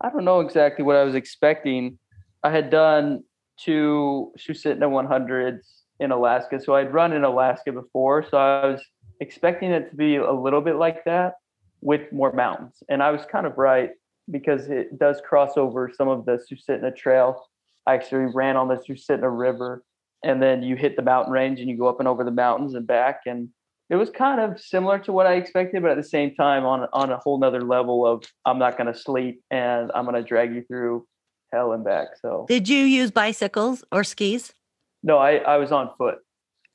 I 0.00 0.10
don't 0.10 0.24
know 0.24 0.40
exactly 0.40 0.84
what 0.84 0.96
I 0.96 1.04
was 1.04 1.14
expecting. 1.14 1.98
I 2.42 2.50
had 2.50 2.70
done 2.70 3.22
two 3.56 4.32
Susitna 4.36 4.88
100s 4.90 5.60
in 6.00 6.10
Alaska. 6.10 6.60
So 6.60 6.74
I'd 6.74 6.92
run 6.92 7.12
in 7.12 7.22
Alaska 7.22 7.70
before. 7.70 8.26
So 8.28 8.36
I 8.36 8.66
was 8.66 8.82
expecting 9.20 9.70
it 9.70 9.90
to 9.90 9.96
be 9.96 10.16
a 10.16 10.32
little 10.32 10.60
bit 10.60 10.76
like 10.76 11.04
that 11.04 11.34
with 11.80 12.12
more 12.12 12.32
mountains. 12.32 12.82
And 12.88 13.02
I 13.02 13.12
was 13.12 13.22
kind 13.30 13.46
of 13.46 13.56
right 13.56 13.90
because 14.30 14.68
it 14.68 14.98
does 14.98 15.20
cross 15.26 15.56
over 15.56 15.90
some 15.94 16.08
of 16.08 16.24
the 16.24 16.38
Susitna 16.50 16.94
Trail. 16.94 17.44
I 17.86 17.94
actually 17.94 18.26
ran 18.32 18.56
on 18.56 18.68
the 18.68 18.76
Susitna 18.76 19.36
River, 19.36 19.84
and 20.24 20.42
then 20.42 20.62
you 20.62 20.76
hit 20.76 20.96
the 20.96 21.02
mountain 21.02 21.32
range 21.32 21.60
and 21.60 21.68
you 21.68 21.76
go 21.76 21.88
up 21.88 21.98
and 21.98 22.08
over 22.08 22.24
the 22.24 22.30
mountains 22.30 22.74
and 22.74 22.86
back. 22.86 23.22
And 23.26 23.48
it 23.90 23.96
was 23.96 24.10
kind 24.10 24.40
of 24.40 24.60
similar 24.60 24.98
to 25.00 25.12
what 25.12 25.26
I 25.26 25.34
expected, 25.34 25.82
but 25.82 25.90
at 25.90 25.96
the 25.96 26.02
same 26.02 26.34
time, 26.34 26.64
on 26.64 26.88
on 26.92 27.10
a 27.10 27.18
whole 27.18 27.38
nother 27.38 27.62
level 27.62 28.06
of 28.06 28.24
I'm 28.46 28.58
not 28.58 28.78
going 28.78 28.92
to 28.92 28.98
sleep 28.98 29.42
and 29.50 29.90
I'm 29.94 30.04
going 30.04 30.16
to 30.16 30.22
drag 30.22 30.54
you 30.54 30.62
through 30.62 31.06
hell 31.52 31.72
and 31.72 31.84
back. 31.84 32.08
So, 32.20 32.46
did 32.48 32.68
you 32.68 32.84
use 32.84 33.10
bicycles 33.10 33.84
or 33.92 34.04
skis? 34.04 34.52
No, 35.02 35.18
I 35.18 35.36
I 35.36 35.56
was 35.56 35.72
on 35.72 35.90
foot. 35.98 36.18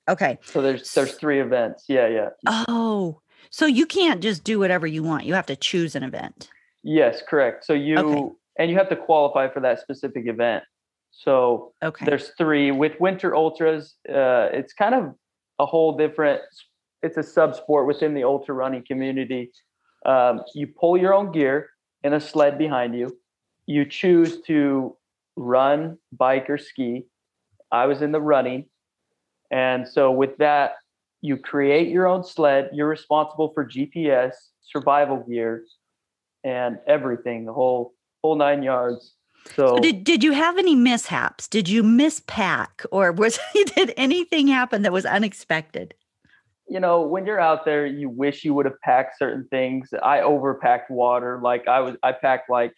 Okay. 0.10 0.38
So 0.44 0.62
there's 0.62 0.94
there's 0.94 1.14
three 1.14 1.42
events. 1.42 1.86
Yeah, 1.88 2.08
yeah. 2.08 2.30
Oh, 2.46 3.22
so 3.50 3.66
you 3.66 3.86
can't 3.86 4.22
just 4.22 4.44
do 4.44 4.60
whatever 4.60 4.88
you 4.88 5.04
want. 5.04 5.26
You 5.26 5.34
have 5.34 5.46
to 5.48 5.56
choose 5.56 5.96
an 5.96 6.04
event. 6.04 6.50
Yes, 6.88 7.22
correct. 7.22 7.66
So 7.66 7.74
you 7.74 7.98
okay. 7.98 8.36
and 8.60 8.72
you 8.72 8.78
have 8.78 8.88
to 8.88 8.96
qualify 8.96 9.50
for 9.50 9.60
that 9.60 9.82
specific 9.82 10.26
event. 10.26 10.64
So 11.12 11.74
okay. 11.84 12.06
there's 12.06 12.32
three 12.38 12.72
with 12.72 12.94
winter 13.02 13.36
ultras. 13.36 13.96
Uh, 14.08 14.48
it's 14.54 14.72
kind 14.72 14.96
of 14.96 15.14
a 15.60 15.66
whole 15.66 15.98
different. 15.98 16.42
It's 17.04 17.18
a 17.18 17.24
sub 17.24 17.56
sport 17.56 17.88
within 17.88 18.14
the 18.14 18.24
ultra 18.24 18.56
running 18.56 18.86
community. 18.88 19.52
Um, 20.06 20.44
you 20.56 20.66
pull 20.66 20.98
your 20.98 21.14
own 21.14 21.34
gear 21.34 21.72
in 22.06 22.14
a 22.14 22.22
sled 22.22 22.58
behind 22.58 22.96
you. 22.96 23.18
You 23.66 23.84
choose 23.84 24.42
to 24.44 24.96
run, 25.36 25.98
bike, 26.14 26.50
or 26.50 26.58
ski. 26.58 27.04
I 27.70 27.86
was 27.88 28.02
in 28.02 28.14
the 28.14 28.22
running, 28.22 28.64
and 29.52 29.86
so 29.86 30.10
with 30.10 30.38
that, 30.38 30.76
you 31.20 31.36
create 31.36 31.90
your 31.90 32.08
own 32.08 32.24
sled. 32.24 32.70
You're 32.72 32.88
responsible 32.88 33.52
for 33.54 33.66
GPS, 33.66 34.32
survival 34.62 35.26
gear, 35.28 35.66
and 36.44 36.80
everything, 36.88 37.46
the 37.46 37.54
whole 37.54 37.94
whole 38.24 38.36
nine 38.36 38.64
yards. 38.64 39.14
So, 39.56 39.68
so 39.68 39.80
did 39.80 40.04
did 40.04 40.24
you 40.24 40.34
have 40.34 40.58
any 40.58 40.76
mishaps? 40.76 41.48
Did 41.48 41.70
you 41.70 41.84
mispack, 41.84 42.86
or 42.92 43.12
was 43.12 43.40
did 43.76 43.94
anything 43.98 44.48
happen 44.48 44.82
that 44.82 44.92
was 44.92 45.06
unexpected? 45.06 45.94
You 46.70 46.82
know, 46.82 47.02
when 47.02 47.26
you're 47.26 47.40
out 47.40 47.64
there, 47.64 47.86
you 47.86 48.10
wish 48.10 48.44
you 48.44 48.54
would 48.54 48.66
have 48.66 48.80
packed 48.82 49.18
certain 49.18 49.48
things. 49.50 49.90
I 50.04 50.18
overpacked 50.18 50.90
water. 50.90 51.40
Like 51.42 51.68
I 51.68 51.80
was, 51.80 51.96
I 52.04 52.12
packed 52.12 52.50
like 52.50 52.74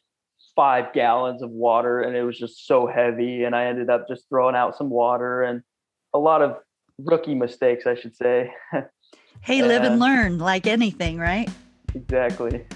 five 0.55 0.93
gallons 0.93 1.41
of 1.41 1.49
water, 1.49 2.01
and 2.01 2.15
it 2.15 2.23
was 2.23 2.37
just 2.37 2.67
so 2.67 2.85
heavy. 2.85 3.43
And 3.43 3.55
I 3.55 3.65
ended 3.65 3.89
up 3.89 4.07
just 4.07 4.29
throwing 4.29 4.55
out 4.55 4.77
some 4.77 4.89
water 4.89 5.41
and 5.41 5.63
a 6.13 6.19
lot 6.19 6.41
of 6.41 6.57
rookie 6.99 7.35
mistakes, 7.35 7.87
I 7.87 7.95
should 7.95 8.15
say. 8.15 8.53
hey, 9.41 9.63
live 9.63 9.83
and 9.83 9.99
learn, 9.99 10.37
like 10.37 10.67
anything, 10.67 11.17
right? 11.17 11.49
Exactly. 11.95 12.65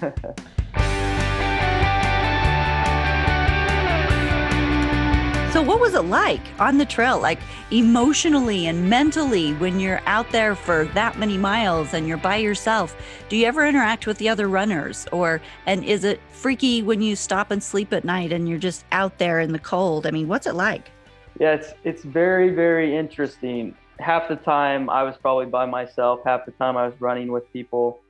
So, 5.54 5.62
what 5.62 5.78
was 5.78 5.94
it 5.94 6.06
like 6.06 6.40
on 6.58 6.78
the 6.78 6.84
trail, 6.84 7.20
like 7.20 7.38
emotionally 7.70 8.66
and 8.66 8.90
mentally, 8.90 9.52
when 9.52 9.78
you're 9.78 10.00
out 10.04 10.28
there 10.30 10.56
for 10.56 10.86
that 10.94 11.16
many 11.16 11.38
miles 11.38 11.94
and 11.94 12.08
you're 12.08 12.16
by 12.16 12.38
yourself? 12.38 12.96
Do 13.28 13.36
you 13.36 13.46
ever 13.46 13.64
interact 13.64 14.08
with 14.08 14.18
the 14.18 14.28
other 14.28 14.48
runners, 14.48 15.06
or 15.12 15.40
and 15.66 15.84
is 15.84 16.02
it 16.02 16.20
freaky 16.30 16.82
when 16.82 17.00
you 17.00 17.14
stop 17.14 17.52
and 17.52 17.62
sleep 17.62 17.92
at 17.92 18.02
night 18.04 18.32
and 18.32 18.48
you're 18.48 18.58
just 18.58 18.84
out 18.90 19.18
there 19.18 19.38
in 19.38 19.52
the 19.52 19.60
cold? 19.60 20.08
I 20.08 20.10
mean, 20.10 20.26
what's 20.26 20.48
it 20.48 20.56
like? 20.56 20.90
Yeah, 21.38 21.52
it's 21.52 21.72
it's 21.84 22.02
very 22.02 22.52
very 22.52 22.96
interesting. 22.96 23.76
Half 24.00 24.28
the 24.28 24.34
time 24.34 24.90
I 24.90 25.04
was 25.04 25.16
probably 25.16 25.46
by 25.46 25.66
myself. 25.66 26.18
Half 26.26 26.46
the 26.46 26.52
time 26.52 26.76
I 26.76 26.84
was 26.84 27.00
running 27.00 27.30
with 27.30 27.44
people. 27.52 28.00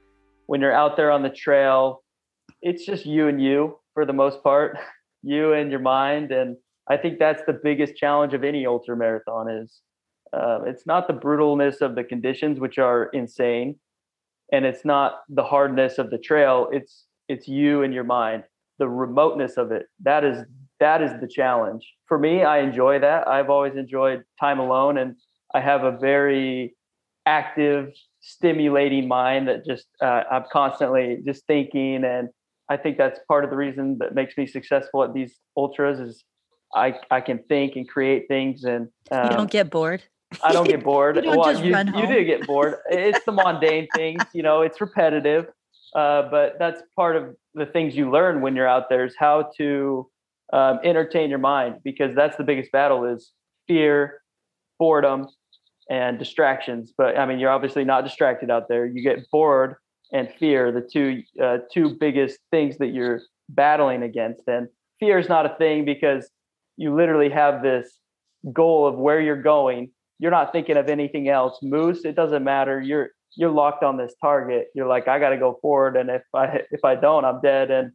When 0.46 0.62
you're 0.62 0.72
out 0.72 0.96
there 0.96 1.10
on 1.10 1.22
the 1.22 1.28
trail, 1.28 2.04
it's 2.62 2.86
just 2.86 3.04
you 3.04 3.28
and 3.28 3.38
you 3.38 3.80
for 3.92 4.06
the 4.06 4.14
most 4.14 4.42
part, 4.42 4.78
you 5.22 5.52
and 5.52 5.70
your 5.70 5.80
mind 5.80 6.32
and 6.32 6.56
I 6.88 6.96
think 6.96 7.18
that's 7.18 7.42
the 7.46 7.58
biggest 7.62 7.96
challenge 7.96 8.34
of 8.34 8.44
any 8.44 8.66
ultra 8.66 8.96
marathon 8.96 9.48
is 9.48 9.80
uh, 10.32 10.60
it's 10.66 10.86
not 10.86 11.06
the 11.06 11.14
brutalness 11.14 11.80
of 11.80 11.94
the 11.94 12.04
conditions, 12.04 12.58
which 12.58 12.78
are 12.78 13.04
insane, 13.12 13.76
and 14.52 14.64
it's 14.64 14.84
not 14.84 15.20
the 15.28 15.44
hardness 15.44 15.98
of 15.98 16.10
the 16.10 16.18
trail. 16.18 16.68
It's 16.72 17.04
it's 17.28 17.48
you 17.48 17.82
and 17.82 17.94
your 17.94 18.04
mind, 18.04 18.44
the 18.78 18.88
remoteness 18.88 19.56
of 19.56 19.70
it. 19.70 19.86
That 20.02 20.24
is 20.24 20.44
that 20.80 21.02
is 21.02 21.12
the 21.20 21.28
challenge 21.28 21.86
for 22.06 22.18
me. 22.18 22.42
I 22.42 22.58
enjoy 22.58 22.98
that. 22.98 23.28
I've 23.28 23.48
always 23.48 23.76
enjoyed 23.76 24.24
time 24.40 24.58
alone, 24.58 24.98
and 24.98 25.14
I 25.54 25.60
have 25.60 25.84
a 25.84 25.92
very 25.92 26.74
active, 27.26 27.92
stimulating 28.20 29.08
mind 29.08 29.48
that 29.48 29.64
just 29.64 29.86
uh, 30.02 30.24
I'm 30.30 30.44
constantly 30.52 31.18
just 31.24 31.46
thinking, 31.46 32.04
and 32.04 32.28
I 32.68 32.76
think 32.76 32.98
that's 32.98 33.20
part 33.28 33.44
of 33.44 33.50
the 33.50 33.56
reason 33.56 33.98
that 34.00 34.14
makes 34.14 34.36
me 34.36 34.46
successful 34.46 35.04
at 35.04 35.14
these 35.14 35.38
ultras 35.56 36.00
is 36.00 36.24
I 36.74 36.94
I 37.10 37.20
can 37.20 37.38
think 37.48 37.76
and 37.76 37.88
create 37.88 38.28
things 38.28 38.64
and 38.64 38.88
um, 39.10 39.24
you 39.24 39.30
don't 39.30 39.40
um, 39.40 39.46
get 39.46 39.70
bored. 39.70 40.02
I 40.42 40.52
don't 40.52 40.68
get 40.68 40.82
bored. 40.90 41.24
you 41.24 41.30
well, 41.30 41.64
you, 41.64 41.76
you 41.76 42.06
do 42.06 42.24
get 42.24 42.46
bored. 42.46 42.76
It's 42.90 43.24
the 43.24 43.32
mundane 43.32 43.86
things, 43.94 44.22
you 44.32 44.42
know, 44.42 44.62
it's 44.62 44.80
repetitive. 44.80 45.46
Uh, 45.94 46.28
but 46.28 46.58
that's 46.58 46.82
part 46.96 47.16
of 47.16 47.36
the 47.54 47.66
things 47.66 47.94
you 47.96 48.10
learn 48.10 48.40
when 48.40 48.56
you're 48.56 48.68
out 48.68 48.88
there 48.88 49.04
is 49.04 49.14
how 49.16 49.50
to 49.56 50.08
um, 50.52 50.80
entertain 50.82 51.30
your 51.30 51.38
mind 51.38 51.76
because 51.84 52.14
that's 52.14 52.36
the 52.36 52.42
biggest 52.42 52.72
battle 52.72 53.04
is 53.04 53.32
fear, 53.68 54.20
boredom, 54.78 55.28
and 55.88 56.18
distractions. 56.18 56.92
But 56.96 57.16
I 57.16 57.26
mean, 57.26 57.38
you're 57.38 57.50
obviously 57.50 57.84
not 57.84 58.02
distracted 58.04 58.50
out 58.50 58.68
there. 58.68 58.86
You 58.86 59.02
get 59.02 59.30
bored 59.30 59.76
and 60.12 60.28
fear, 60.38 60.72
the 60.72 60.80
two 60.80 61.22
uh, 61.42 61.58
two 61.72 61.96
biggest 61.98 62.38
things 62.50 62.78
that 62.78 62.88
you're 62.88 63.20
battling 63.48 64.02
against. 64.02 64.42
And 64.46 64.68
fear 65.00 65.18
is 65.18 65.28
not 65.28 65.46
a 65.46 65.54
thing 65.56 65.84
because 65.84 66.28
you 66.76 66.94
literally 66.94 67.30
have 67.30 67.62
this 67.62 67.98
goal 68.52 68.86
of 68.86 68.96
where 68.96 69.20
you're 69.20 69.42
going. 69.42 69.90
You're 70.18 70.30
not 70.30 70.52
thinking 70.52 70.76
of 70.76 70.88
anything 70.88 71.28
else. 71.28 71.58
Moose, 71.62 72.04
it 72.04 72.16
doesn't 72.16 72.44
matter. 72.44 72.80
You're 72.80 73.10
you're 73.36 73.50
locked 73.50 73.82
on 73.82 73.96
this 73.96 74.14
target. 74.20 74.68
You're 74.74 74.86
like, 74.86 75.08
I 75.08 75.18
got 75.18 75.30
to 75.30 75.36
go 75.36 75.58
forward, 75.60 75.96
and 75.96 76.08
if 76.10 76.22
I 76.34 76.60
if 76.70 76.84
I 76.84 76.94
don't, 76.94 77.24
I'm 77.24 77.40
dead, 77.40 77.70
and 77.70 77.92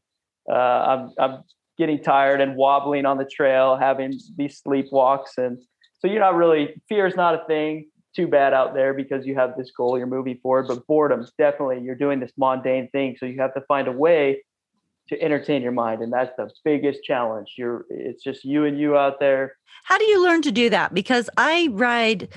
uh, 0.49 0.53
I'm 0.53 1.13
I'm 1.17 1.43
getting 1.77 2.03
tired 2.03 2.41
and 2.41 2.55
wobbling 2.55 3.05
on 3.05 3.17
the 3.17 3.25
trail, 3.25 3.77
having 3.77 4.19
these 4.37 4.61
sleepwalks, 4.65 5.37
and 5.37 5.57
so 5.99 6.07
you're 6.07 6.19
not 6.19 6.35
really 6.35 6.81
fear 6.89 7.07
is 7.07 7.15
not 7.15 7.35
a 7.35 7.45
thing 7.45 7.89
too 8.15 8.27
bad 8.27 8.53
out 8.53 8.73
there 8.73 8.93
because 8.93 9.25
you 9.25 9.35
have 9.35 9.55
this 9.55 9.71
goal 9.71 9.97
you're 9.97 10.07
moving 10.07 10.37
forward. 10.41 10.67
But 10.67 10.85
boredom's 10.87 11.31
definitely 11.37 11.81
you're 11.81 11.95
doing 11.95 12.19
this 12.19 12.31
mundane 12.37 12.89
thing, 12.89 13.15
so 13.17 13.25
you 13.25 13.39
have 13.39 13.53
to 13.53 13.61
find 13.61 13.87
a 13.87 13.91
way 13.91 14.43
to 15.09 15.21
entertain 15.21 15.61
your 15.61 15.71
mind 15.71 16.01
and 16.01 16.13
that's 16.13 16.31
the 16.37 16.49
biggest 16.63 17.03
challenge. 17.03 17.55
You're 17.57 17.85
it's 17.89 18.23
just 18.23 18.45
you 18.45 18.65
and 18.65 18.79
you 18.79 18.97
out 18.97 19.19
there. 19.19 19.55
How 19.83 19.97
do 19.97 20.05
you 20.05 20.23
learn 20.23 20.41
to 20.43 20.51
do 20.51 20.69
that? 20.69 20.93
Because 20.93 21.29
i 21.37 21.67
ride 21.71 22.29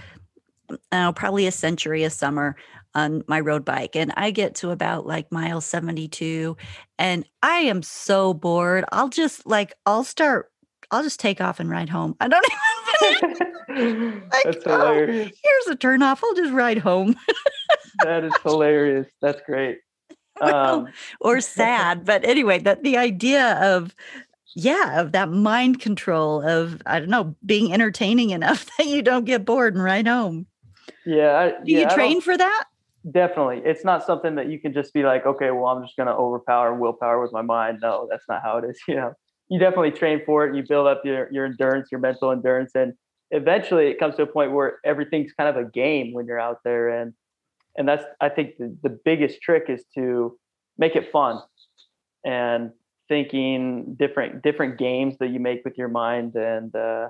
uh, 0.91 1.13
probably 1.13 1.47
a 1.47 1.53
century 1.53 2.03
a 2.03 2.11
summer 2.11 2.57
on 2.95 3.23
my 3.27 3.41
road 3.41 3.65
bike 3.65 3.95
and 3.97 4.13
i 4.17 4.31
get 4.31 4.55
to 4.55 4.71
about 4.71 5.07
like 5.07 5.31
mile 5.33 5.61
72 5.61 6.57
and 6.99 7.27
i 7.43 7.59
am 7.59 7.83
so 7.83 8.35
bored. 8.35 8.85
I'll 8.91 9.09
just 9.09 9.47
like 9.47 9.75
i'll 9.87 10.05
start 10.05 10.51
i'll 10.91 11.03
just 11.03 11.21
take 11.21 11.41
off 11.41 11.61
and 11.61 11.69
ride 11.71 11.91
home. 11.91 12.17
I 12.21 12.29
don't 12.29 12.47
even 13.77 14.23
like, 14.33 14.45
that's 14.45 14.67
oh, 14.67 14.79
hilarious. 14.79 15.31
oh, 15.33 15.37
here's 15.43 15.75
a 15.75 15.77
turn 15.77 16.03
off. 16.03 16.23
I'll 16.25 16.35
just 16.35 16.53
ride 16.53 16.79
home. 16.79 17.17
That 18.05 18.25
is 18.25 18.33
hilarious. 18.43 19.07
That's 19.21 19.41
great 19.43 19.79
um, 20.43 20.89
or 21.21 21.41
sad. 21.41 22.05
But 22.05 22.25
anyway, 22.25 22.59
that 22.61 22.83
the 22.83 22.97
idea 22.97 23.59
of 23.63 23.95
yeah, 24.55 25.01
of 25.01 25.13
that 25.13 25.31
mind 25.31 25.81
control 25.81 26.47
of 26.47 26.83
I 26.87 27.01
don't 27.01 27.09
know, 27.09 27.35
being 27.45 27.73
entertaining 27.73 28.31
enough 28.31 28.69
that 28.79 28.87
you 28.87 29.03
don't 29.03 29.25
get 29.25 29.45
bored 29.45 29.75
and 29.75 29.83
ride 29.83 30.07
home. 30.07 30.47
Yeah. 31.05 31.39
I, 31.39 31.65
Do 31.65 31.73
yeah, 31.73 31.81
you 31.81 31.95
train 31.95 32.21
for 32.21 32.37
that? 32.37 32.65
Definitely. 33.11 33.63
It's 33.65 33.85
not 33.85 34.07
something 34.07 34.37
that 34.37 34.49
you 34.49 34.61
can 34.61 34.73
just 34.73 34.93
be 34.95 35.03
like, 35.03 35.27
okay, 35.27 35.51
well, 35.51 35.67
I'm 35.67 35.83
just 35.83 35.97
going 35.97 36.07
to 36.07 36.15
overpower 36.15 36.75
willpower 36.75 37.21
with 37.21 37.33
my 37.33 37.43
mind. 37.43 37.79
No, 37.83 38.07
that's 38.09 38.25
not 38.29 38.43
how 38.43 38.59
it 38.59 38.65
is. 38.65 38.79
You 38.89 38.95
know, 38.97 39.13
you 39.49 39.59
definitely 39.59 39.91
train 39.91 40.23
for 40.25 40.47
it. 40.47 40.55
You 40.55 40.63
build 40.67 40.87
up 40.87 41.03
your, 41.05 41.29
your 41.33 41.45
endurance, 41.45 41.89
your 41.91 42.01
mental 42.01 42.31
endurance. 42.31 42.73
And 42.75 42.95
eventually 43.31 43.89
it 43.89 43.99
comes 43.99 44.15
to 44.17 44.23
a 44.23 44.27
point 44.27 44.53
where 44.53 44.79
everything's 44.85 45.33
kind 45.33 45.49
of 45.49 45.57
a 45.57 45.69
game 45.69 46.13
when 46.13 46.27
you're 46.27 46.41
out 46.41 46.59
there. 46.65 46.89
And 46.89 47.13
and 47.77 47.89
that's 47.89 48.05
i 48.21 48.29
think 48.29 48.57
the, 48.59 48.77
the 48.83 48.99
biggest 49.05 49.41
trick 49.41 49.65
is 49.69 49.85
to 49.95 50.39
make 50.79 50.97
it 50.97 51.11
fun 51.11 51.41
and 52.25 52.71
thinking 53.09 53.95
different 53.99 54.43
different 54.43 54.79
games 54.79 55.17
that 55.19 55.29
you 55.31 55.41
make 55.41 55.65
with 55.65 55.77
your 55.77 55.89
mind 55.89 56.35
and 56.35 56.75
uh, 56.75 57.09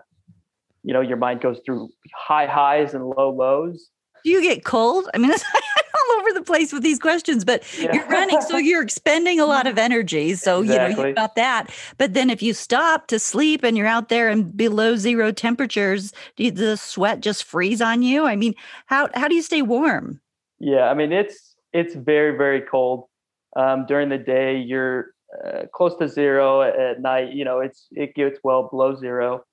you 0.82 0.92
know 0.92 1.00
your 1.00 1.16
mind 1.16 1.40
goes 1.40 1.60
through 1.64 1.90
high 2.14 2.46
highs 2.46 2.94
and 2.94 3.06
low 3.06 3.30
lows. 3.30 3.90
Do 4.24 4.30
you 4.30 4.42
get 4.42 4.64
cold? 4.64 5.08
I 5.14 5.18
mean 5.18 5.30
it's 5.32 5.44
all 5.44 6.20
over 6.20 6.32
the 6.32 6.42
place 6.42 6.72
with 6.72 6.82
these 6.82 6.98
questions 6.98 7.44
but 7.44 7.62
yeah. 7.78 7.92
you're 7.92 8.08
running 8.08 8.40
so 8.40 8.56
you're 8.68 8.82
expending 8.82 9.38
a 9.38 9.46
lot 9.46 9.66
of 9.66 9.78
energy 9.78 10.34
so 10.34 10.62
exactly. 10.62 10.90
you 10.90 10.96
know 10.96 11.06
you've 11.08 11.16
got 11.16 11.36
that. 11.36 11.70
But 11.98 12.14
then 12.14 12.30
if 12.30 12.42
you 12.42 12.54
stop 12.54 13.06
to 13.08 13.18
sleep 13.18 13.62
and 13.62 13.76
you're 13.76 13.86
out 13.86 14.08
there 14.08 14.28
and 14.28 14.56
below 14.56 14.96
zero 14.96 15.30
temperatures 15.30 16.12
do 16.36 16.50
the 16.50 16.76
sweat 16.76 17.20
just 17.20 17.44
freeze 17.44 17.80
on 17.80 18.02
you? 18.02 18.24
I 18.24 18.36
mean 18.36 18.54
how 18.86 19.08
how 19.14 19.28
do 19.28 19.34
you 19.34 19.42
stay 19.42 19.62
warm 19.62 20.20
yeah, 20.62 20.84
I 20.84 20.94
mean 20.94 21.12
it's 21.12 21.56
it's 21.72 21.94
very 21.94 22.36
very 22.36 22.62
cold. 22.62 23.06
Um, 23.56 23.84
during 23.86 24.08
the 24.08 24.16
day, 24.16 24.56
you're 24.58 25.08
uh, 25.44 25.62
close 25.74 25.96
to 25.96 26.08
zero. 26.08 26.62
At 26.62 27.02
night, 27.02 27.32
you 27.32 27.44
know, 27.44 27.58
it's 27.58 27.88
it 27.90 28.14
gets 28.14 28.38
well 28.44 28.68
below 28.70 28.94
zero, 28.94 29.44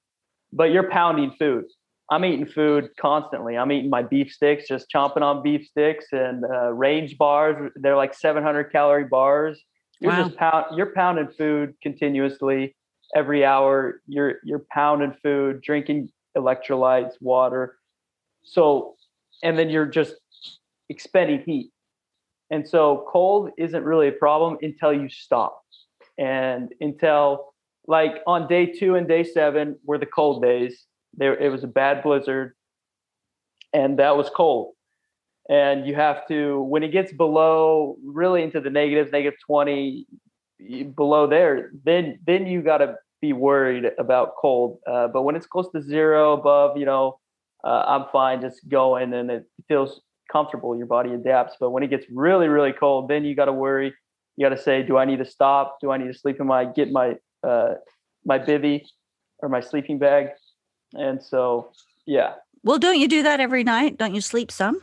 but 0.53 0.65
you're 0.65 0.89
pounding 0.89 1.31
food. 1.31 1.65
I'm 2.11 2.23
eating 2.25 2.45
food 2.45 2.89
constantly. 2.99 3.57
I'm 3.57 3.71
eating 3.71 3.89
my 3.89 4.03
beef 4.03 4.31
sticks, 4.31 4.67
just 4.67 4.85
chomping 4.93 5.21
on 5.21 5.41
beef 5.41 5.65
sticks 5.67 6.05
and 6.11 6.43
uh, 6.45 6.71
range 6.73 7.17
bars. 7.17 7.71
They're 7.75 7.95
like 7.95 8.13
700 8.13 8.71
calorie 8.71 9.05
bars. 9.05 9.59
You're 9.99 10.11
wow. 10.11 10.23
just 10.23 10.37
pound. 10.37 10.65
You're 10.77 10.93
pounding 10.93 11.29
food 11.29 11.73
continuously 11.81 12.75
every 13.15 13.43
hour. 13.43 14.01
You're 14.07 14.35
you're 14.43 14.65
pounding 14.71 15.15
food, 15.23 15.61
drinking 15.61 16.09
electrolytes, 16.37 17.13
water. 17.19 17.77
So, 18.43 18.95
and 19.41 19.57
then 19.57 19.69
you're 19.71 19.87
just 19.87 20.15
expending 20.89 21.43
heat. 21.45 21.71
And 22.51 22.67
so 22.67 23.05
cold 23.07 23.51
isn't 23.57 23.83
really 23.83 24.07
a 24.07 24.11
problem 24.11 24.57
until 24.61 24.91
you 24.93 25.09
stop. 25.09 25.61
And 26.17 26.73
until 26.81 27.53
like 27.87 28.21
on 28.27 28.47
day 28.47 28.65
two 28.65 28.95
and 28.95 29.07
day 29.07 29.23
seven 29.23 29.77
were 29.85 29.97
the 29.97 30.05
cold 30.05 30.41
days. 30.41 30.85
There 31.15 31.37
it 31.37 31.49
was 31.49 31.63
a 31.63 31.67
bad 31.67 32.03
blizzard 32.03 32.55
and 33.73 33.99
that 33.99 34.15
was 34.17 34.29
cold. 34.29 34.73
And 35.49 35.87
you 35.87 35.95
have 35.95 36.27
to 36.27 36.61
when 36.63 36.83
it 36.83 36.89
gets 36.89 37.11
below 37.11 37.97
really 38.03 38.43
into 38.43 38.61
the 38.61 38.69
negatives, 38.69 39.11
negative 39.11 39.39
20 39.45 40.05
below 40.95 41.27
there, 41.27 41.71
then 41.83 42.19
then 42.25 42.45
you 42.45 42.61
gotta 42.61 42.95
be 43.21 43.33
worried 43.33 43.85
about 43.97 44.35
cold. 44.39 44.79
Uh, 44.87 45.07
but 45.07 45.23
when 45.23 45.35
it's 45.35 45.47
close 45.47 45.69
to 45.71 45.81
zero 45.81 46.33
above, 46.33 46.77
you 46.77 46.85
know, 46.85 47.19
uh, 47.63 47.83
I'm 47.87 48.05
fine 48.11 48.41
just 48.41 48.67
going 48.69 49.13
and 49.13 49.29
it 49.31 49.45
feels 49.67 50.01
comfortable, 50.31 50.77
your 50.77 50.87
body 50.87 51.13
adapts. 51.13 51.55
But 51.59 51.71
when 51.71 51.83
it 51.83 51.89
gets 51.89 52.05
really, 52.11 52.47
really 52.47 52.73
cold, 52.73 53.09
then 53.09 53.25
you 53.25 53.35
got 53.35 53.45
to 53.45 53.53
worry. 53.53 53.93
You 54.35 54.45
got 54.45 54.55
to 54.55 54.61
say, 54.61 54.83
do 54.83 54.97
I 54.97 55.05
need 55.05 55.19
to 55.19 55.25
stop? 55.25 55.79
Do 55.81 55.91
I 55.91 55.97
need 55.97 56.07
to 56.07 56.17
sleep 56.17 56.39
in 56.39 56.47
my 56.47 56.65
get 56.65 56.91
my 56.91 57.15
uh, 57.43 57.75
my 58.25 58.39
bivy 58.39 58.83
or 59.39 59.49
my 59.49 59.59
sleeping 59.59 59.99
bag? 59.99 60.29
And 60.93 61.21
so, 61.21 61.71
yeah. 62.05 62.33
Well, 62.63 62.79
don't 62.79 62.99
you 62.99 63.07
do 63.07 63.23
that 63.23 63.39
every 63.39 63.63
night? 63.63 63.97
Don't 63.97 64.15
you 64.15 64.21
sleep 64.21 64.51
some? 64.51 64.81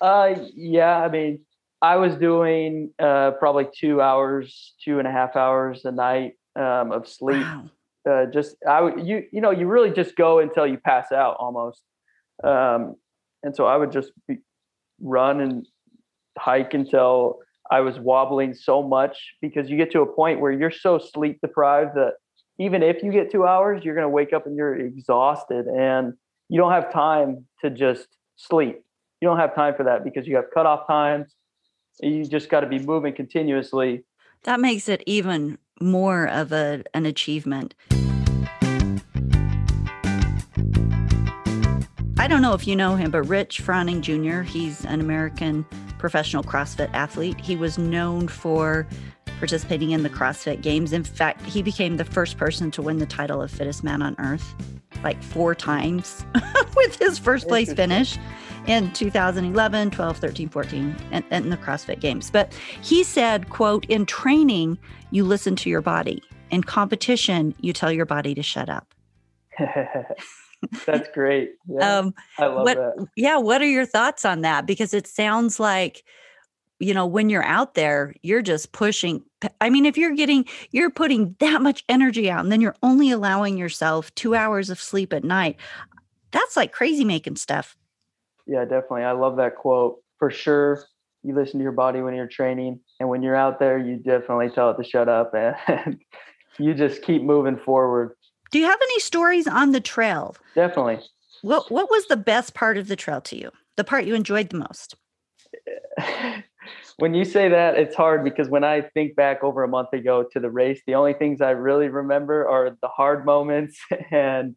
Uh, 0.00 0.34
yeah. 0.54 0.98
I 0.98 1.08
mean, 1.08 1.40
I 1.80 1.96
was 1.96 2.16
doing 2.16 2.90
uh, 2.98 3.32
probably 3.32 3.66
two 3.78 4.00
hours, 4.00 4.74
two 4.82 4.98
and 4.98 5.06
a 5.06 5.10
half 5.12 5.36
hours 5.36 5.84
a 5.84 5.92
night 5.92 6.32
um, 6.56 6.92
of 6.92 7.08
sleep. 7.08 7.42
Wow. 7.42 7.70
Uh, 8.08 8.26
just 8.26 8.56
I 8.68 8.82
would 8.82 9.06
you 9.06 9.24
you 9.32 9.40
know 9.40 9.50
you 9.50 9.66
really 9.66 9.90
just 9.90 10.14
go 10.14 10.38
until 10.38 10.66
you 10.66 10.76
pass 10.76 11.10
out 11.10 11.36
almost. 11.38 11.82
Um, 12.42 12.96
and 13.42 13.54
so 13.54 13.66
I 13.66 13.76
would 13.76 13.92
just 13.92 14.10
be, 14.26 14.38
run 15.00 15.40
and 15.40 15.66
hike 16.38 16.74
until 16.74 17.38
I 17.70 17.80
was 17.80 17.98
wobbling 17.98 18.54
so 18.54 18.82
much 18.82 19.16
because 19.40 19.70
you 19.70 19.76
get 19.76 19.90
to 19.92 20.00
a 20.00 20.06
point 20.06 20.40
where 20.40 20.52
you're 20.52 20.70
so 20.70 20.98
sleep 20.98 21.38
deprived 21.40 21.94
that 21.94 22.14
even 22.58 22.82
if 22.82 23.02
you 23.02 23.10
get 23.10 23.30
two 23.30 23.46
hours, 23.46 23.84
you're 23.84 23.94
going 23.94 24.04
to 24.04 24.10
wake 24.10 24.32
up 24.32 24.46
and 24.46 24.56
you're 24.56 24.76
exhausted 24.76 25.66
and 25.66 26.12
you 26.48 26.60
don't 26.60 26.72
have 26.72 26.92
time 26.92 27.46
to 27.62 27.70
just 27.70 28.06
sleep. 28.36 28.80
You 29.20 29.28
don't 29.28 29.38
have 29.38 29.54
time 29.54 29.74
for 29.74 29.84
that 29.84 30.04
because 30.04 30.26
you 30.26 30.36
have 30.36 30.46
cutoff 30.52 30.86
times. 30.86 31.34
You 32.00 32.24
just 32.24 32.48
got 32.48 32.60
to 32.60 32.66
be 32.66 32.78
moving 32.78 33.14
continuously. 33.14 34.04
That 34.42 34.60
makes 34.60 34.88
it 34.88 35.02
even 35.06 35.58
more 35.80 36.26
of 36.26 36.52
a, 36.52 36.84
an 36.92 37.06
achievement. 37.06 37.74
I 42.24 42.26
don't 42.26 42.40
know 42.40 42.54
if 42.54 42.66
you 42.66 42.74
know 42.74 42.96
him, 42.96 43.10
but 43.10 43.24
Rich 43.24 43.62
Froning 43.62 44.00
Jr., 44.00 44.50
he's 44.50 44.86
an 44.86 44.98
American 44.98 45.62
professional 45.98 46.42
CrossFit 46.42 46.88
athlete. 46.94 47.38
He 47.38 47.54
was 47.54 47.76
known 47.76 48.28
for 48.28 48.86
participating 49.38 49.90
in 49.90 50.04
the 50.04 50.08
CrossFit 50.08 50.62
Games. 50.62 50.94
In 50.94 51.04
fact, 51.04 51.42
he 51.42 51.60
became 51.60 51.98
the 51.98 52.04
first 52.06 52.38
person 52.38 52.70
to 52.70 52.80
win 52.80 52.96
the 52.96 53.04
title 53.04 53.42
of 53.42 53.50
fittest 53.50 53.84
man 53.84 54.00
on 54.00 54.16
earth 54.18 54.54
like 55.02 55.22
four 55.22 55.54
times 55.54 56.24
with 56.76 56.98
his 56.98 57.18
first 57.18 57.46
place 57.46 57.70
finish 57.74 58.16
in 58.66 58.90
2011 58.92 59.90
12 59.90 60.16
13 60.16 60.48
14 60.48 60.96
and, 61.10 61.24
and 61.30 61.52
the 61.52 61.58
crossfit 61.58 62.00
games 62.00 62.30
but 62.30 62.50
he 62.80 63.04
said 63.04 63.50
quote 63.50 63.84
in 63.86 64.06
training 64.06 64.78
you 65.10 65.24
listen 65.24 65.54
to 65.56 65.68
your 65.68 65.82
body 65.82 66.22
in 66.50 66.62
competition 66.62 67.54
you 67.60 67.74
tell 67.74 67.92
your 67.92 68.06
body 68.06 68.34
to 68.34 68.42
shut 68.42 68.70
up 68.70 68.94
that's 70.86 71.08
great 71.14 71.52
yeah, 71.68 71.98
um, 71.98 72.14
i 72.38 72.46
love 72.46 72.64
what, 72.64 72.76
that 72.76 73.06
yeah 73.16 73.36
what 73.36 73.60
are 73.62 73.68
your 73.68 73.86
thoughts 73.86 74.24
on 74.24 74.42
that 74.42 74.66
because 74.66 74.94
it 74.94 75.06
sounds 75.06 75.58
like 75.58 76.04
you 76.80 76.92
know, 76.92 77.06
when 77.06 77.30
you're 77.30 77.44
out 77.44 77.74
there, 77.74 78.14
you're 78.22 78.42
just 78.42 78.72
pushing. 78.72 79.22
I 79.60 79.70
mean, 79.70 79.86
if 79.86 79.96
you're 79.96 80.14
getting, 80.14 80.44
you're 80.70 80.90
putting 80.90 81.36
that 81.38 81.62
much 81.62 81.84
energy 81.88 82.30
out 82.30 82.40
and 82.40 82.52
then 82.52 82.60
you're 82.60 82.76
only 82.82 83.10
allowing 83.10 83.56
yourself 83.56 84.14
two 84.14 84.34
hours 84.34 84.70
of 84.70 84.80
sleep 84.80 85.12
at 85.12 85.24
night, 85.24 85.56
that's 86.30 86.56
like 86.56 86.72
crazy 86.72 87.04
making 87.04 87.36
stuff. 87.36 87.76
Yeah, 88.46 88.64
definitely. 88.64 89.04
I 89.04 89.12
love 89.12 89.36
that 89.36 89.56
quote 89.56 90.02
for 90.18 90.30
sure. 90.30 90.84
You 91.22 91.34
listen 91.34 91.58
to 91.58 91.62
your 91.62 91.72
body 91.72 92.02
when 92.02 92.14
you're 92.14 92.26
training, 92.26 92.80
and 93.00 93.08
when 93.08 93.22
you're 93.22 93.36
out 93.36 93.58
there, 93.58 93.78
you 93.78 93.96
definitely 93.96 94.50
tell 94.50 94.70
it 94.70 94.76
to 94.76 94.84
shut 94.84 95.08
up 95.08 95.32
and 95.34 95.98
you 96.58 96.74
just 96.74 97.02
keep 97.02 97.22
moving 97.22 97.56
forward. 97.56 98.14
Do 98.54 98.60
you 98.60 98.66
have 98.66 98.78
any 98.80 99.00
stories 99.00 99.48
on 99.48 99.72
the 99.72 99.80
trail? 99.80 100.36
Definitely. 100.54 101.00
What 101.42 101.72
What 101.72 101.90
was 101.90 102.06
the 102.06 102.16
best 102.16 102.54
part 102.54 102.76
of 102.78 102.86
the 102.86 102.94
trail 102.94 103.20
to 103.22 103.36
you? 103.36 103.50
The 103.76 103.82
part 103.82 104.04
you 104.04 104.14
enjoyed 104.14 104.50
the 104.50 104.58
most? 104.58 104.94
when 106.98 107.14
you 107.14 107.24
say 107.24 107.48
that, 107.48 107.76
it's 107.76 107.96
hard 107.96 108.22
because 108.22 108.48
when 108.48 108.62
I 108.62 108.82
think 108.82 109.16
back 109.16 109.42
over 109.42 109.64
a 109.64 109.68
month 109.68 109.92
ago 109.92 110.24
to 110.30 110.38
the 110.38 110.52
race, 110.52 110.80
the 110.86 110.94
only 110.94 111.14
things 111.14 111.40
I 111.40 111.50
really 111.50 111.88
remember 111.88 112.48
are 112.48 112.78
the 112.80 112.86
hard 112.86 113.26
moments. 113.26 113.76
And, 114.12 114.54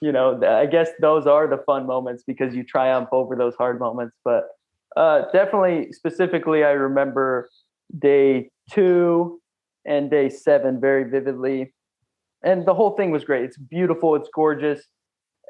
you 0.00 0.12
know, 0.12 0.40
I 0.46 0.66
guess 0.66 0.90
those 1.00 1.26
are 1.26 1.48
the 1.48 1.64
fun 1.66 1.84
moments 1.84 2.22
because 2.24 2.54
you 2.54 2.62
triumph 2.62 3.08
over 3.10 3.34
those 3.34 3.56
hard 3.56 3.80
moments. 3.80 4.16
But 4.24 4.44
uh, 4.96 5.22
definitely, 5.32 5.90
specifically, 5.90 6.62
I 6.62 6.70
remember 6.70 7.50
day 7.98 8.50
two 8.70 9.40
and 9.84 10.12
day 10.12 10.28
seven 10.28 10.80
very 10.80 11.10
vividly. 11.10 11.74
And 12.44 12.66
the 12.66 12.74
whole 12.74 12.96
thing 12.96 13.10
was 13.10 13.24
great. 13.24 13.44
It's 13.44 13.56
beautiful, 13.56 14.14
it's 14.16 14.28
gorgeous. 14.34 14.82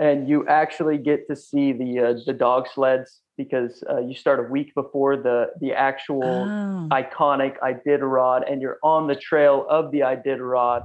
And 0.00 0.28
you 0.28 0.46
actually 0.48 0.98
get 0.98 1.28
to 1.28 1.36
see 1.36 1.72
the 1.72 2.00
uh, 2.00 2.14
the 2.26 2.32
dog 2.32 2.66
sleds 2.72 3.20
because 3.36 3.82
uh, 3.88 4.00
you 4.00 4.14
start 4.14 4.40
a 4.40 4.44
week 4.44 4.74
before 4.74 5.16
the 5.16 5.52
the 5.60 5.72
actual 5.72 6.24
oh. 6.24 6.88
iconic 6.90 7.56
Iditarod, 7.60 8.50
and 8.50 8.60
you're 8.62 8.78
on 8.82 9.06
the 9.06 9.14
trail 9.14 9.66
of 9.68 9.90
the 9.92 10.00
Iditarod, 10.00 10.84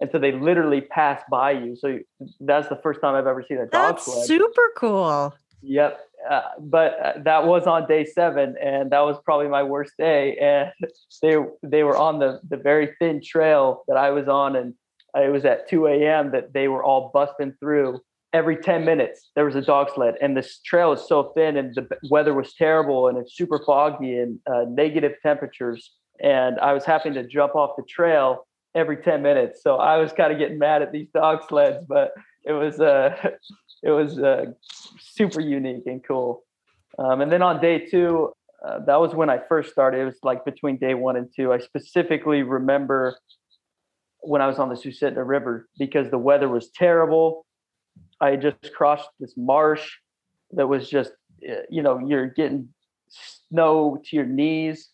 and 0.00 0.10
so 0.10 0.18
they 0.18 0.32
literally 0.32 0.80
pass 0.80 1.22
by 1.30 1.52
you. 1.52 1.76
So 1.76 1.98
that's 2.40 2.68
the 2.68 2.80
first 2.82 3.00
time 3.00 3.14
I've 3.14 3.26
ever 3.26 3.44
seen 3.46 3.58
a 3.58 3.66
dog 3.66 3.96
that's 3.96 4.06
sled. 4.06 4.26
Super 4.26 4.72
cool. 4.76 5.34
Yep, 5.62 6.00
uh, 6.30 6.40
but 6.58 7.00
uh, 7.00 7.12
that 7.24 7.46
was 7.46 7.66
on 7.66 7.86
day 7.86 8.04
seven, 8.04 8.56
and 8.62 8.90
that 8.90 9.00
was 9.00 9.16
probably 9.24 9.48
my 9.48 9.62
worst 9.62 9.92
day. 9.98 10.36
And 10.36 10.72
they 11.22 11.36
they 11.62 11.82
were 11.82 11.96
on 11.96 12.18
the 12.18 12.40
the 12.48 12.56
very 12.56 12.94
thin 12.98 13.20
trail 13.22 13.84
that 13.88 13.96
I 13.96 14.10
was 14.10 14.28
on, 14.28 14.56
and 14.56 14.74
it 15.16 15.32
was 15.32 15.44
at 15.44 15.68
2 15.68 15.86
a.m. 15.86 16.32
that 16.32 16.52
they 16.52 16.68
were 16.68 16.82
all 16.82 17.10
busting 17.12 17.54
through 17.60 18.00
every 18.32 18.56
10 18.56 18.84
minutes. 18.84 19.30
There 19.34 19.44
was 19.44 19.54
a 19.54 19.62
dog 19.62 19.88
sled 19.94 20.14
and 20.20 20.36
this 20.36 20.60
trail 20.60 20.92
is 20.92 21.06
so 21.08 21.32
thin 21.34 21.56
and 21.56 21.74
the 21.74 21.88
weather 22.10 22.34
was 22.34 22.52
terrible 22.54 23.08
and 23.08 23.16
it's 23.16 23.34
super 23.34 23.62
foggy 23.64 24.18
and 24.18 24.38
uh, 24.46 24.64
negative 24.68 25.12
temperatures. 25.22 25.92
And 26.20 26.58
i 26.60 26.72
was 26.72 26.84
having 26.84 27.14
to 27.14 27.26
jump 27.26 27.54
off 27.54 27.76
the 27.76 27.84
trail 27.88 28.46
every 28.74 28.98
10 28.98 29.22
minutes. 29.22 29.62
So 29.62 29.76
i 29.76 29.96
was 29.96 30.12
kind 30.12 30.32
of 30.32 30.38
getting 30.38 30.58
mad 30.58 30.82
at 30.82 30.92
these 30.92 31.08
dog 31.14 31.42
sleds 31.48 31.84
but 31.88 32.12
it 32.44 32.52
was 32.52 32.78
uh 32.80 33.14
it 33.82 33.90
was 33.90 34.18
uh, 34.18 34.46
super 34.98 35.40
unique 35.40 35.86
and 35.86 36.02
cool. 36.06 36.42
Um, 36.98 37.20
and 37.20 37.30
then 37.30 37.42
on 37.42 37.60
day 37.60 37.86
two 37.86 38.32
uh, 38.66 38.80
that 38.86 39.00
was 39.00 39.14
when 39.14 39.30
i 39.30 39.38
first 39.48 39.70
started. 39.70 40.00
It 40.00 40.04
was 40.04 40.18
like 40.22 40.44
between 40.44 40.76
day 40.76 40.94
one 40.94 41.16
and 41.16 41.28
two. 41.34 41.52
I 41.52 41.58
specifically 41.58 42.42
remember 42.42 43.16
when 44.20 44.42
i 44.42 44.46
was 44.46 44.58
on 44.58 44.68
the 44.68 44.74
susitna 44.74 45.26
river 45.26 45.68
because 45.78 46.10
the 46.10 46.18
weather 46.18 46.48
was 46.48 46.70
terrible 46.70 47.46
I 48.20 48.36
just 48.36 48.72
crossed 48.74 49.08
this 49.20 49.34
marsh 49.36 49.86
that 50.52 50.66
was 50.66 50.88
just, 50.88 51.12
eh, 51.46 51.62
you 51.70 51.82
know, 51.82 51.98
you're 51.98 52.26
getting 52.26 52.68
snow 53.08 54.00
to 54.04 54.16
your 54.16 54.26
knees 54.26 54.88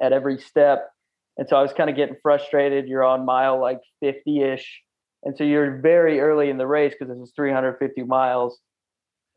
at 0.00 0.12
every 0.12 0.38
step. 0.38 0.90
And 1.36 1.48
so 1.48 1.56
I 1.56 1.62
was 1.62 1.72
kind 1.72 1.88
of 1.88 1.96
getting 1.96 2.16
frustrated. 2.22 2.88
You're 2.88 3.04
on 3.04 3.24
mile 3.24 3.60
like 3.60 3.80
50 4.00 4.42
ish. 4.42 4.82
And 5.22 5.36
so 5.36 5.44
you're 5.44 5.78
very 5.78 6.20
early 6.20 6.50
in 6.50 6.58
the 6.58 6.66
race 6.66 6.94
because 6.98 7.14
this 7.14 7.28
is 7.28 7.32
350 7.34 8.02
miles. 8.04 8.58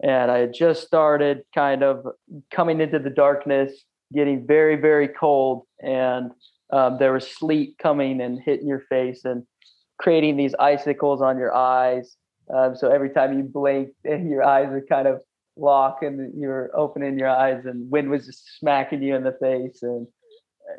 And 0.01 0.31
I 0.31 0.39
had 0.39 0.53
just 0.53 0.85
started 0.85 1.43
kind 1.55 1.83
of 1.83 2.05
coming 2.51 2.81
into 2.81 2.99
the 2.99 3.09
darkness, 3.09 3.83
getting 4.13 4.45
very, 4.45 4.75
very 4.75 5.07
cold. 5.07 5.63
And 5.81 6.31
um, 6.73 6.97
there 6.97 7.13
was 7.13 7.27
sleet 7.27 7.77
coming 7.77 8.19
and 8.19 8.39
hitting 8.39 8.67
your 8.67 8.83
face 8.89 9.23
and 9.23 9.43
creating 9.99 10.37
these 10.37 10.55
icicles 10.55 11.21
on 11.21 11.37
your 11.37 11.53
eyes 11.55 12.17
um, 12.53 12.75
so 12.75 12.89
every 12.89 13.09
time 13.09 13.37
you 13.37 13.43
blink, 13.43 13.89
your 14.03 14.43
eyes 14.43 14.67
are 14.69 14.85
kind 14.87 15.07
of 15.07 15.21
lock 15.55 15.99
and 16.01 16.39
you're 16.39 16.71
opening 16.75 17.17
your 17.17 17.29
eyes, 17.29 17.65
and 17.65 17.89
wind 17.89 18.09
was 18.09 18.25
just 18.25 18.57
smacking 18.59 19.01
you 19.01 19.15
in 19.15 19.23
the 19.23 19.35
face, 19.39 19.81
and 19.81 20.07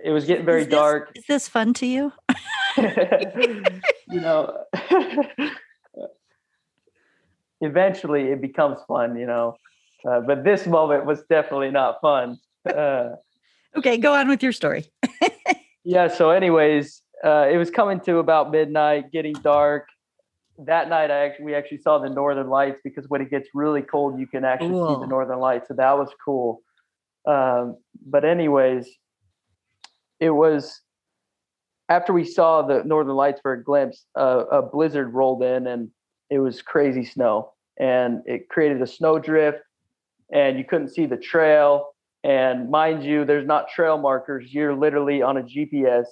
it 0.04 0.10
was 0.10 0.24
getting 0.24 0.44
very 0.44 0.62
is 0.62 0.66
this, 0.66 0.74
dark. 0.74 1.12
Is 1.14 1.26
this 1.26 1.48
fun 1.48 1.74
to 1.74 1.86
you? 1.86 2.12
you 2.76 4.20
know, 4.20 4.64
eventually 7.60 8.24
it 8.32 8.40
becomes 8.40 8.78
fun, 8.88 9.16
you 9.16 9.26
know, 9.26 9.56
uh, 10.08 10.20
but 10.20 10.44
this 10.44 10.66
moment 10.66 11.06
was 11.06 11.22
definitely 11.30 11.70
not 11.70 12.00
fun. 12.00 12.38
Uh, 12.66 13.10
okay, 13.76 13.96
go 13.96 14.12
on 14.14 14.28
with 14.28 14.42
your 14.42 14.52
story. 14.52 14.90
Yeah. 15.84 16.08
So, 16.08 16.30
anyways, 16.30 17.02
uh, 17.24 17.48
it 17.50 17.56
was 17.56 17.70
coming 17.70 18.00
to 18.00 18.18
about 18.18 18.50
midnight, 18.50 19.12
getting 19.12 19.34
dark. 19.34 19.88
That 20.58 20.88
night 20.88 21.10
I 21.10 21.24
actually 21.26 21.46
we 21.46 21.54
actually 21.54 21.78
saw 21.78 21.98
the 21.98 22.08
northern 22.08 22.48
lights 22.48 22.80
because 22.84 23.08
when 23.08 23.20
it 23.20 23.28
gets 23.28 23.48
really 23.54 23.82
cold 23.82 24.20
you 24.20 24.28
can 24.28 24.44
actually 24.44 24.68
see 24.68 25.00
the 25.00 25.06
northern 25.08 25.40
lights 25.40 25.66
so 25.66 25.74
that 25.74 25.98
was 25.98 26.10
cool. 26.24 26.62
Um, 27.26 27.76
but 28.06 28.24
anyways 28.24 28.88
it 30.20 30.30
was 30.30 30.80
after 31.88 32.12
we 32.12 32.24
saw 32.24 32.62
the 32.62 32.84
northern 32.84 33.16
lights 33.16 33.40
for 33.42 33.52
a 33.52 33.64
glimpse 33.64 34.06
uh, 34.16 34.44
a 34.52 34.62
blizzard 34.62 35.12
rolled 35.12 35.42
in 35.42 35.66
and 35.66 35.90
it 36.30 36.38
was 36.38 36.62
crazy 36.62 37.04
snow. 37.04 37.52
And 37.78 38.22
it 38.26 38.48
created 38.48 38.80
a 38.80 38.86
snow 38.86 39.18
drift 39.18 39.58
and 40.32 40.56
you 40.56 40.64
couldn't 40.64 40.88
see 40.88 41.06
the 41.06 41.16
trail 41.16 41.93
and 42.24 42.70
mind 42.70 43.04
you 43.04 43.24
there's 43.24 43.46
not 43.46 43.68
trail 43.68 43.98
markers 43.98 44.52
you're 44.52 44.74
literally 44.74 45.22
on 45.22 45.36
a 45.36 45.42
gps 45.42 46.06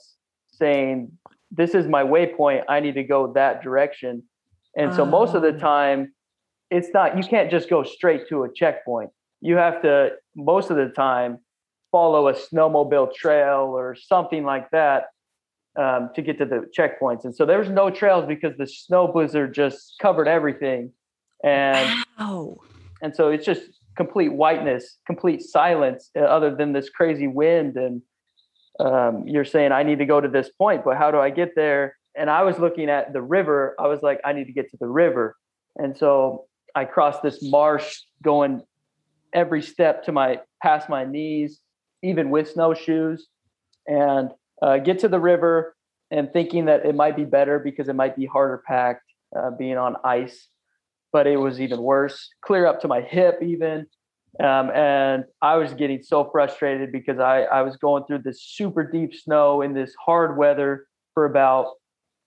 saying 0.52 1.10
this 1.50 1.74
is 1.74 1.86
my 1.86 2.04
waypoint 2.04 2.62
i 2.68 2.78
need 2.78 2.94
to 2.94 3.02
go 3.02 3.32
that 3.32 3.62
direction 3.62 4.22
and 4.76 4.94
so 4.94 5.04
most 5.04 5.34
of 5.34 5.42
the 5.42 5.48
oh. 5.48 5.58
time, 5.58 6.12
it's 6.70 6.88
not, 6.94 7.16
you 7.16 7.22
can't 7.22 7.50
just 7.50 7.68
go 7.68 7.82
straight 7.82 8.28
to 8.28 8.44
a 8.44 8.52
checkpoint. 8.52 9.10
You 9.40 9.56
have 9.56 9.82
to, 9.82 10.12
most 10.34 10.70
of 10.70 10.76
the 10.76 10.88
time, 10.88 11.38
follow 11.90 12.28
a 12.28 12.32
snowmobile 12.32 13.14
trail 13.14 13.74
or 13.76 13.94
something 13.94 14.44
like 14.44 14.70
that 14.70 15.06
um, 15.78 16.10
to 16.14 16.22
get 16.22 16.38
to 16.38 16.46
the 16.46 16.70
checkpoints. 16.76 17.24
And 17.24 17.34
so 17.34 17.44
there 17.44 17.58
was 17.58 17.68
no 17.68 17.90
trails 17.90 18.24
because 18.26 18.56
the 18.56 18.66
snow 18.66 19.08
blizzard 19.08 19.54
just 19.54 19.96
covered 20.00 20.28
everything. 20.28 20.92
And, 21.44 22.02
wow. 22.18 22.56
and 23.02 23.14
so 23.14 23.28
it's 23.28 23.44
just 23.44 23.62
complete 23.96 24.32
whiteness, 24.32 24.98
complete 25.06 25.42
silence, 25.42 26.10
uh, 26.16 26.20
other 26.20 26.54
than 26.54 26.72
this 26.72 26.88
crazy 26.90 27.28
wind. 27.28 27.76
And 27.76 28.02
um, 28.80 29.24
you're 29.26 29.44
saying, 29.44 29.72
I 29.72 29.82
need 29.82 29.98
to 29.98 30.06
go 30.06 30.20
to 30.20 30.28
this 30.28 30.50
point, 30.50 30.84
but 30.84 30.96
how 30.96 31.10
do 31.10 31.18
I 31.18 31.30
get 31.30 31.54
there? 31.54 31.96
and 32.14 32.28
I 32.28 32.42
was 32.42 32.58
looking 32.58 32.90
at 32.90 33.12
the 33.12 33.22
river. 33.22 33.74
I 33.78 33.88
was 33.88 34.02
like, 34.02 34.20
I 34.24 34.32
need 34.32 34.46
to 34.46 34.52
get 34.52 34.70
to 34.70 34.76
the 34.78 34.86
river. 34.86 35.36
And 35.76 35.96
so 35.96 36.46
I 36.74 36.84
crossed 36.84 37.22
this 37.22 37.42
marsh 37.42 38.00
going 38.22 38.62
every 39.32 39.62
step 39.62 40.04
to 40.04 40.12
my 40.12 40.40
past 40.62 40.88
my 40.88 41.04
knees, 41.04 41.60
even 42.02 42.30
with 42.30 42.50
snowshoes, 42.50 43.26
and 43.86 44.30
uh, 44.60 44.78
get 44.78 44.98
to 45.00 45.08
the 45.08 45.20
river. 45.20 45.74
and 46.10 46.30
thinking 46.30 46.66
that 46.66 46.84
it 46.84 46.94
might 46.94 47.16
be 47.16 47.24
better 47.24 47.58
because 47.58 47.88
it 47.88 47.94
might 47.94 48.14
be 48.14 48.26
harder 48.26 48.62
packed 48.66 49.08
uh, 49.34 49.50
being 49.50 49.78
on 49.78 49.96
ice, 50.04 50.48
but 51.12 51.26
it 51.26 51.36
was 51.36 51.60
even 51.60 51.82
worse, 51.82 52.30
clear 52.44 52.66
up 52.66 52.80
to 52.80 52.88
my 52.88 53.00
hip 53.00 53.38
even. 53.42 53.86
Um, 54.40 54.70
and 54.70 55.24
I 55.42 55.56
was 55.56 55.74
getting 55.74 56.02
so 56.02 56.28
frustrated 56.32 56.90
because 56.90 57.18
I, 57.18 57.42
I 57.42 57.62
was 57.62 57.76
going 57.76 58.04
through 58.04 58.20
this 58.24 58.42
super 58.42 58.82
deep 58.82 59.14
snow 59.14 59.60
in 59.60 59.74
this 59.74 59.94
hard 60.02 60.38
weather 60.38 60.86
for 61.12 61.26
about 61.26 61.66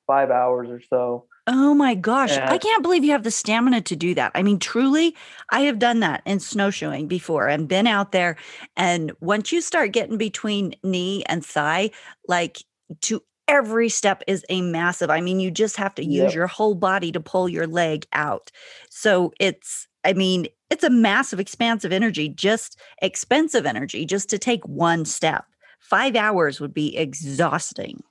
five 0.06 0.30
hours 0.30 0.70
or 0.70 0.82
so. 0.88 1.26
Oh 1.48 1.76
my 1.76 1.94
gosh. 1.94 2.32
And 2.32 2.50
I 2.50 2.58
can't 2.58 2.82
believe 2.82 3.04
you 3.04 3.12
have 3.12 3.24
the 3.24 3.32
stamina 3.32 3.82
to 3.82 3.96
do 3.96 4.16
that. 4.16 4.32
I 4.34 4.42
mean, 4.42 4.58
truly, 4.58 5.16
I 5.52 5.62
have 5.62 5.78
done 5.78 6.00
that 6.00 6.24
in 6.26 6.40
snowshoeing 6.40 7.08
before 7.08 7.48
and 7.48 7.68
been 7.68 7.86
out 7.86 8.12
there. 8.12 8.36
And 8.76 9.12
once 9.20 9.52
you 9.52 9.62
start 9.62 9.92
getting 9.92 10.18
between 10.18 10.76
knee 10.84 11.24
and 11.28 11.46
thigh, 11.46 11.92
like 12.28 12.64
to 13.02 13.22
every 13.48 13.90
step 13.90 14.24
is 14.28 14.46
a 14.50 14.62
massive. 14.62 15.10
I 15.10 15.22
mean, 15.22 15.40
you 15.40 15.52
just 15.52 15.78
have 15.78 15.96
to 15.96 16.06
use 16.06 16.24
yep. 16.24 16.34
your 16.34 16.48
whole 16.48 16.76
body 16.76 17.12
to 17.12 17.20
pull 17.20 17.48
your 17.50 17.68
leg 17.68 18.06
out. 18.14 18.52
So 18.90 19.34
it's, 19.40 19.88
I 20.04 20.14
mean, 20.14 20.48
it's 20.70 20.84
a 20.84 20.90
massive 20.90 21.40
expanse 21.40 21.84
of 21.84 21.92
energy, 21.92 22.30
just 22.30 22.80
expensive 23.02 23.66
energy, 23.66 24.06
just 24.06 24.30
to 24.30 24.38
take 24.38 24.66
one 24.66 25.06
step. 25.06 25.46
Five 25.80 26.16
hours 26.16 26.60
would 26.60 26.74
be 26.74 26.98
exhausting. 26.98 28.04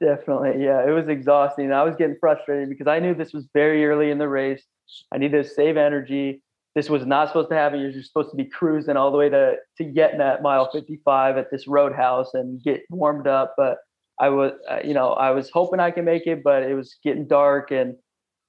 Definitely. 0.00 0.62
Yeah, 0.62 0.86
it 0.86 0.90
was 0.90 1.08
exhausting. 1.08 1.72
I 1.72 1.82
was 1.82 1.96
getting 1.96 2.16
frustrated 2.20 2.68
because 2.68 2.86
I 2.86 2.98
knew 2.98 3.14
this 3.14 3.32
was 3.32 3.46
very 3.54 3.86
early 3.86 4.10
in 4.10 4.18
the 4.18 4.28
race. 4.28 4.62
I 5.12 5.18
needed 5.18 5.42
to 5.42 5.48
save 5.48 5.76
energy. 5.76 6.42
This 6.74 6.90
was 6.90 7.06
not 7.06 7.28
supposed 7.28 7.48
to 7.48 7.54
happen. 7.54 7.80
You're 7.80 7.92
just 7.92 8.08
supposed 8.08 8.30
to 8.30 8.36
be 8.36 8.44
cruising 8.44 8.98
all 8.98 9.10
the 9.10 9.16
way 9.16 9.30
to 9.30 9.54
to 9.78 9.84
getting 9.84 10.20
at 10.20 10.42
mile 10.42 10.70
55 10.70 11.38
at 11.38 11.50
this 11.50 11.66
roadhouse 11.66 12.34
and 12.34 12.62
get 12.62 12.82
warmed 12.90 13.26
up. 13.26 13.54
But 13.56 13.78
I 14.20 14.28
was, 14.30 14.52
uh, 14.70 14.78
you 14.84 14.94
know, 14.94 15.10
I 15.10 15.30
was 15.30 15.50
hoping 15.50 15.80
I 15.80 15.90
could 15.90 16.04
make 16.04 16.26
it, 16.26 16.42
but 16.42 16.62
it 16.62 16.74
was 16.74 16.96
getting 17.04 17.26
dark 17.26 17.70
and 17.70 17.96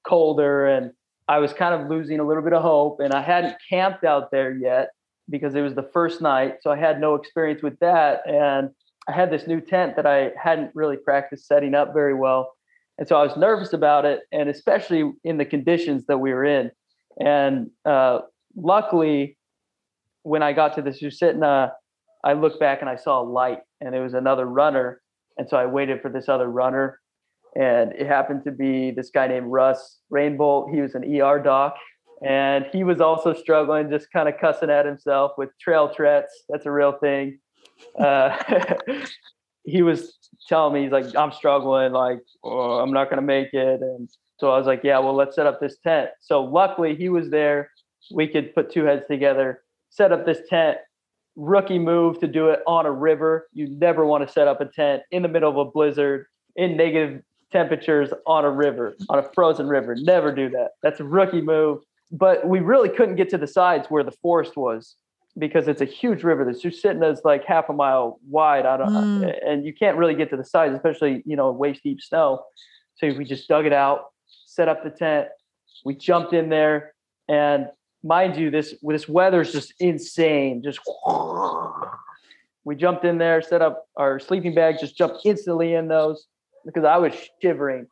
colder, 0.07 0.65
and 0.65 0.91
I 1.27 1.39
was 1.39 1.51
kind 1.53 1.73
of 1.73 1.89
losing 1.89 2.19
a 2.19 2.23
little 2.23 2.43
bit 2.43 2.53
of 2.53 2.61
hope. 2.61 2.99
And 2.99 3.13
I 3.13 3.21
hadn't 3.21 3.57
camped 3.69 4.05
out 4.05 4.31
there 4.31 4.55
yet 4.55 4.89
because 5.29 5.55
it 5.55 5.61
was 5.61 5.75
the 5.75 5.89
first 5.93 6.21
night, 6.21 6.55
so 6.61 6.71
I 6.71 6.77
had 6.77 7.01
no 7.01 7.15
experience 7.15 7.61
with 7.61 7.77
that. 7.79 8.21
And 8.25 8.69
I 9.09 9.11
had 9.11 9.31
this 9.31 9.47
new 9.47 9.59
tent 9.59 9.95
that 9.97 10.05
I 10.05 10.31
hadn't 10.41 10.71
really 10.73 10.97
practiced 10.97 11.47
setting 11.47 11.75
up 11.75 11.93
very 11.93 12.13
well. 12.13 12.53
And 12.97 13.07
so 13.07 13.17
I 13.17 13.23
was 13.23 13.35
nervous 13.37 13.73
about 13.73 14.05
it, 14.05 14.21
and 14.31 14.49
especially 14.49 15.11
in 15.23 15.37
the 15.37 15.45
conditions 15.45 16.05
that 16.07 16.17
we 16.17 16.33
were 16.33 16.45
in. 16.45 16.71
And 17.19 17.69
uh, 17.85 18.19
luckily, 18.55 19.37
when 20.23 20.43
I 20.43 20.53
got 20.53 20.75
to 20.75 20.81
the 20.81 20.91
Susitna, 20.91 21.71
I 22.23 22.33
looked 22.33 22.59
back 22.59 22.81
and 22.81 22.89
I 22.89 22.95
saw 22.95 23.21
a 23.21 23.23
light, 23.23 23.59
and 23.81 23.93
it 23.93 23.99
was 23.99 24.13
another 24.13 24.45
runner 24.45 25.01
and 25.37 25.49
so 25.49 25.57
I 25.57 25.65
waited 25.65 26.01
for 26.01 26.09
this 26.09 26.29
other 26.29 26.49
runner. 26.49 26.99
And 27.55 27.93
it 27.93 28.07
happened 28.07 28.43
to 28.43 28.51
be 28.51 28.91
this 28.91 29.09
guy 29.09 29.27
named 29.27 29.47
Russ 29.47 29.99
Rainbolt. 30.09 30.69
He 30.71 30.81
was 30.81 30.95
an 30.95 31.03
ER 31.03 31.39
doc. 31.39 31.75
And 32.25 32.65
he 32.71 32.83
was 32.83 32.99
also 32.99 33.33
struggling, 33.33 33.89
just 33.89 34.11
kind 34.11 34.27
of 34.27 34.39
cussing 34.39 34.69
at 34.69 34.85
himself 34.85 35.31
with 35.37 35.49
trail 35.59 35.87
threats. 35.87 36.43
That's 36.49 36.65
a 36.65 36.71
real 36.71 36.93
thing. 36.93 37.39
Uh, 37.97 38.37
he 39.65 39.81
was 39.81 40.13
telling 40.47 40.73
me, 40.73 40.83
he's 40.83 40.91
like, 40.91 41.15
I'm 41.15 41.31
struggling, 41.31 41.93
like, 41.93 42.19
oh, 42.43 42.79
I'm 42.79 42.91
not 42.91 43.05
going 43.05 43.17
to 43.17 43.25
make 43.25 43.53
it. 43.53 43.81
And 43.81 44.09
so 44.39 44.51
I 44.51 44.57
was 44.57 44.67
like, 44.67 44.81
yeah, 44.83 44.97
well, 44.99 45.15
let's 45.15 45.35
set 45.35 45.45
up 45.45 45.59
this 45.59 45.77
tent. 45.83 46.09
So 46.21 46.43
luckily 46.43 46.95
he 46.95 47.09
was 47.09 47.29
there. 47.29 47.71
We 48.11 48.27
could 48.27 48.53
put 48.55 48.71
two 48.71 48.85
heads 48.85 49.03
together, 49.09 49.61
set 49.89 50.11
up 50.11 50.25
this 50.25 50.39
tent 50.49 50.77
rookie 51.37 51.79
move 51.79 52.19
to 52.19 52.27
do 52.27 52.49
it 52.49 52.59
on 52.67 52.85
a 52.85 52.91
river. 52.91 53.47
You 53.53 53.69
never 53.69 54.05
want 54.05 54.27
to 54.27 54.33
set 54.33 54.47
up 54.47 54.59
a 54.59 54.65
tent 54.65 55.03
in 55.11 55.21
the 55.21 55.29
middle 55.29 55.49
of 55.49 55.55
a 55.55 55.71
blizzard 55.71 56.25
in 56.55 56.75
negative 56.75 57.21
temperatures 57.51 58.09
on 58.25 58.43
a 58.43 58.51
river, 58.51 58.97
on 59.09 59.19
a 59.19 59.29
frozen 59.33 59.67
river. 59.67 59.95
Never 59.95 60.33
do 60.33 60.49
that. 60.49 60.71
That's 60.83 60.99
a 60.99 61.05
rookie 61.05 61.41
move. 61.41 61.79
But 62.11 62.47
we 62.47 62.59
really 62.59 62.89
couldn't 62.89 63.15
get 63.15 63.29
to 63.29 63.37
the 63.37 63.47
sides 63.47 63.87
where 63.89 64.03
the 64.03 64.11
forest 64.11 64.57
was 64.57 64.95
because 65.37 65.67
it's 65.67 65.81
a 65.81 65.85
huge 65.85 66.23
river. 66.23 66.43
The 66.43 66.57
Susitna 66.57 67.13
is 67.13 67.21
like 67.23 67.45
half 67.45 67.69
a 67.69 67.73
mile 67.73 68.19
wide. 68.27 68.65
I 68.65 68.77
don't, 68.77 68.89
mm. 68.89 69.39
and 69.45 69.65
you 69.65 69.73
can't 69.73 69.97
really 69.97 70.15
get 70.15 70.29
to 70.31 70.37
the 70.37 70.45
sides, 70.45 70.73
especially 70.73 71.21
you 71.25 71.35
know 71.35 71.51
waist 71.51 71.83
deep 71.83 72.01
snow. 72.01 72.43
So 72.95 73.07
we 73.09 73.25
just 73.25 73.47
dug 73.47 73.65
it 73.65 73.73
out, 73.73 74.05
set 74.45 74.67
up 74.67 74.83
the 74.83 74.89
tent. 74.89 75.27
We 75.85 75.95
jumped 75.95 76.33
in 76.33 76.49
there, 76.49 76.93
and 77.27 77.67
mind 78.03 78.37
you, 78.37 78.51
this 78.51 78.75
this 78.81 79.07
weather 79.07 79.41
is 79.41 79.51
just 79.51 79.73
insane. 79.79 80.61
Just 80.63 80.79
we 82.63 82.75
jumped 82.75 83.05
in 83.05 83.17
there, 83.17 83.41
set 83.41 83.61
up 83.61 83.87
our 83.95 84.19
sleeping 84.19 84.53
bags, 84.53 84.81
just 84.81 84.97
jumped 84.97 85.19
instantly 85.25 85.73
in 85.73 85.87
those 85.87 86.27
because 86.65 86.83
I 86.83 86.97
was 86.97 87.13
shivering. 87.41 87.87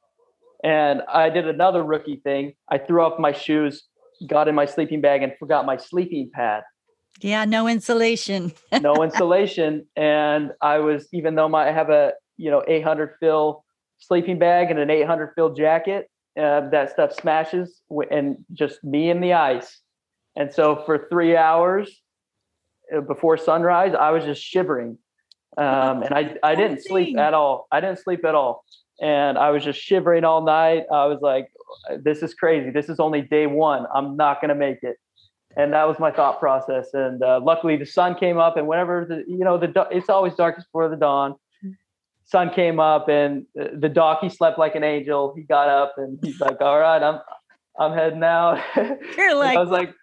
And 0.64 1.02
I 1.08 1.30
did 1.30 1.48
another 1.48 1.84
rookie 1.84 2.22
thing. 2.24 2.54
I 2.70 2.78
threw 2.78 3.02
off 3.02 3.20
my 3.20 3.32
shoes, 3.32 3.84
got 4.28 4.48
in 4.48 4.56
my 4.56 4.66
sleeping 4.66 5.00
bag, 5.00 5.24
and 5.24 5.32
forgot 5.40 5.66
my 5.66 5.78
sleeping 5.78 6.30
pad. 6.34 6.64
Yeah, 7.22 7.46
no 7.46 7.68
insulation. 7.68 8.52
no 8.82 9.04
insulation. 9.04 9.86
And 9.96 10.52
I 10.62 10.80
was, 10.80 11.08
even 11.14 11.36
though 11.36 11.48
my, 11.48 11.70
I 11.70 11.72
have 11.72 11.90
a, 11.90 12.14
you 12.38 12.52
know, 12.52 12.64
800 12.68 13.16
fill 13.20 13.64
sleeping 14.00 14.40
bag 14.40 14.72
and 14.72 14.80
an 14.80 14.90
800 14.90 15.32
fill 15.36 15.54
jacket, 15.54 16.10
uh, 16.38 16.70
that 16.70 16.92
stuff 16.92 17.14
smashes 17.14 17.82
and 18.12 18.38
just 18.54 18.84
me 18.84 19.10
in 19.10 19.22
the 19.22 19.34
ice. 19.34 19.80
And 20.36 20.54
so 20.54 20.84
for 20.86 21.08
three 21.10 21.36
hours 21.36 22.02
uh, 22.96 23.02
before 23.02 23.38
sunrise, 23.38 23.94
I 23.94 24.12
was 24.12 24.24
just 24.24 24.42
shivering. 24.44 24.98
Um, 25.58 26.04
and 26.04 26.14
I, 26.14 26.36
I 26.44 26.56
didn't 26.56 26.84
sleep 26.84 27.18
at 27.18 27.34
all. 27.34 27.68
I 27.72 27.80
didn't 27.80 28.00
sleep 28.00 28.26
at 28.26 28.36
all. 28.36 28.66
And 29.02 29.38
I 29.38 29.52
was 29.52 29.64
just 29.64 29.80
shivering 29.80 30.24
all 30.24 30.44
night. 30.44 30.84
I 30.92 31.06
was 31.06 31.20
like, 31.22 31.48
this 32.04 32.22
is 32.22 32.34
crazy. 32.34 32.72
This 32.72 32.90
is 32.90 33.00
only 33.00 33.22
day 33.22 33.48
one. 33.48 33.86
I'm 33.94 34.18
not 34.18 34.42
going 34.42 34.50
to 34.50 34.56
make 34.56 34.80
it. 34.82 34.98
And 35.58 35.72
that 35.72 35.88
was 35.88 35.98
my 36.00 36.12
thought 36.12 36.40
process. 36.40 36.90
And 36.94 37.24
uh, 37.24 37.40
luckily 37.42 37.78
the 37.78 37.86
sun 37.86 38.16
came 38.16 38.38
up 38.38 38.58
and 38.58 38.68
whenever 38.68 39.06
the, 39.08 39.24
you 39.28 39.46
know, 39.46 39.58
the, 39.58 39.88
it's 39.92 40.10
always 40.10 40.36
darkest 40.36 40.68
before 40.68 40.90
the 40.90 40.98
dawn 40.98 41.36
sun 42.26 42.50
came 42.50 42.80
up 42.80 43.08
and 43.08 43.46
the 43.56 43.90
doc 43.90 44.20
he 44.22 44.30
slept 44.30 44.58
like 44.58 44.76
an 44.76 44.84
angel 44.84 45.34
he 45.36 45.44
got 45.44 45.70
up 45.70 45.94
and 45.98 46.20
he's 46.24 46.40
like 46.40 46.60
all 46.60 46.80
right 46.80 47.04
i'm 47.04 47.20
I'm 47.80 47.94
heading 47.94 48.24
out. 48.24 48.62
You're 49.18 49.36
like, 49.36 49.58
I 49.58 49.60
was 49.60 49.70
like, 49.70 49.94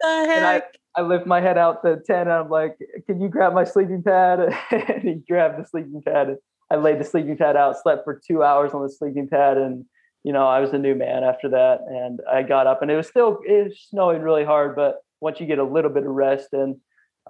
I, 0.45 1.01
I 1.03 1.03
lift 1.03 1.27
my 1.27 1.41
head 1.41 1.57
out 1.57 1.83
the 1.83 2.03
tent 2.07 2.29
and 2.29 2.33
I'm 2.33 2.51
like, 2.51 2.77
can 3.07 3.21
you 3.21 3.29
grab 3.29 3.55
my 3.55 3.65
sleeping 3.65 4.03
pad? 4.03 4.41
and 4.71 5.03
he 5.03 5.15
grabbed 5.29 5.63
the 5.63 5.67
sleeping 5.67 6.03
pad. 6.07 6.37
I 6.71 6.77
laid 6.77 7.01
the 7.01 7.05
sleeping 7.05 7.37
pad 7.37 7.57
out, 7.57 7.77
slept 7.83 8.05
for 8.05 8.21
two 8.27 8.43
hours 8.43 8.73
on 8.73 8.83
the 8.83 8.91
sleeping 8.91 9.29
pad. 9.29 9.57
And, 9.57 9.85
you 10.25 10.33
know, 10.33 10.47
I 10.47 10.61
was 10.61 10.73
a 10.73 10.79
new 10.79 10.95
man 10.95 11.25
after 11.25 11.49
that. 11.51 11.81
And 11.89 12.21
I 12.31 12.43
got 12.43 12.67
up 12.67 12.83
and 12.83 12.91
it 12.91 12.97
was 12.97 13.09
still, 13.09 13.39
it 13.47 13.69
was 13.69 13.87
snowing 13.89 14.23
really 14.23 14.45
hard. 14.45 14.77
But 14.77 14.97
once 15.21 15.41
you 15.41 15.47
get 15.47 15.59
a 15.59 15.65
little 15.65 15.91
bit 15.91 16.05
of 16.05 16.11
rest 16.11 16.49
and 16.53 16.77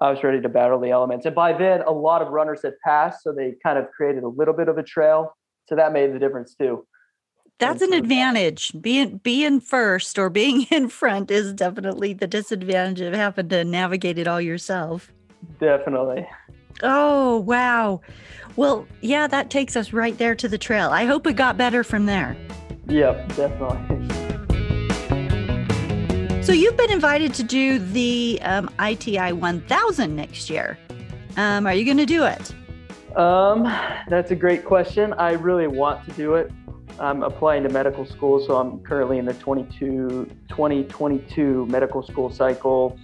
I 0.00 0.11
was 0.11 0.24
ready 0.24 0.40
to 0.40 0.48
battle 0.48 0.81
the 0.81 0.90
elements. 0.90 1.26
And 1.26 1.35
by 1.35 1.52
then, 1.52 1.83
a 1.83 1.92
lot 1.92 2.22
of 2.22 2.28
runners 2.28 2.62
had 2.64 2.74
passed. 2.85 3.22
So 3.22 3.33
they 3.33 3.55
kind 3.62 3.78
of 3.78 3.90
created 3.90 4.24
a 4.24 4.28
little 4.28 4.55
bit 4.55 4.68
of 4.68 4.78
a 4.78 4.83
trail. 4.83 5.37
So 5.68 5.76
that 5.76 5.92
made 5.92 6.12
the 6.12 6.18
difference 6.18 6.55
too 6.55 6.85
that's 7.62 7.83
an 7.83 7.92
advantage. 7.92 8.72
Being 8.81 9.18
being 9.18 9.61
first 9.61 10.18
or 10.18 10.29
being 10.29 10.62
in 10.70 10.88
front 10.88 11.31
is 11.31 11.53
definitely 11.53 12.12
the 12.12 12.27
disadvantage 12.27 13.01
of 13.01 13.14
having 13.14 13.48
to 13.51 13.64
navigate 13.64 14.18
it 14.18 14.27
all 14.27 14.40
yourself. 14.40 15.12
Definitely. 15.61 16.27
Oh, 16.83 17.38
wow. 17.40 18.01
Well, 18.57 18.87
yeah, 19.01 19.27
that 19.29 19.51
takes 19.51 19.77
us 19.77 19.92
right 19.92 20.16
there 20.18 20.35
to 20.35 20.48
the 20.48 20.59
trail. 20.59 20.90
I 20.90 21.05
hope 21.05 21.27
it 21.27 21.35
got 21.35 21.57
better 21.57 21.85
from 21.85 22.07
there. 22.07 22.37
Yep, 22.88 23.37
definitely. 23.37 24.09
So 26.42 26.51
you've 26.51 26.77
been 26.77 26.90
invited 26.90 27.35
to 27.35 27.44
do 27.44 27.79
the 27.79 28.40
um, 28.42 28.68
ITI 28.81 29.33
1000 29.33 30.16
next 30.16 30.51
year. 30.51 30.77
Um, 31.37 31.68
are 31.68 31.72
you 31.72 31.85
going 31.85 31.98
to 31.98 32.05
do 32.05 32.25
it? 32.25 32.53
Um, 33.16 33.62
that's 34.09 34.33
a 34.33 34.35
great 34.35 34.64
question. 34.64 35.12
I 35.12 35.35
really 35.35 35.68
want 35.68 36.05
to 36.05 36.12
do 36.14 36.35
it. 36.35 36.51
I'm 36.98 37.22
applying 37.22 37.62
to 37.64 37.68
medical 37.68 38.05
school, 38.07 38.44
so 38.44 38.57
I'm 38.57 38.81
currently 38.81 39.18
in 39.18 39.24
the 39.24 39.35
22, 39.35 40.31
2022 40.48 41.66
medical 41.66 42.02
school 42.02 42.31
cycle. 42.31 42.98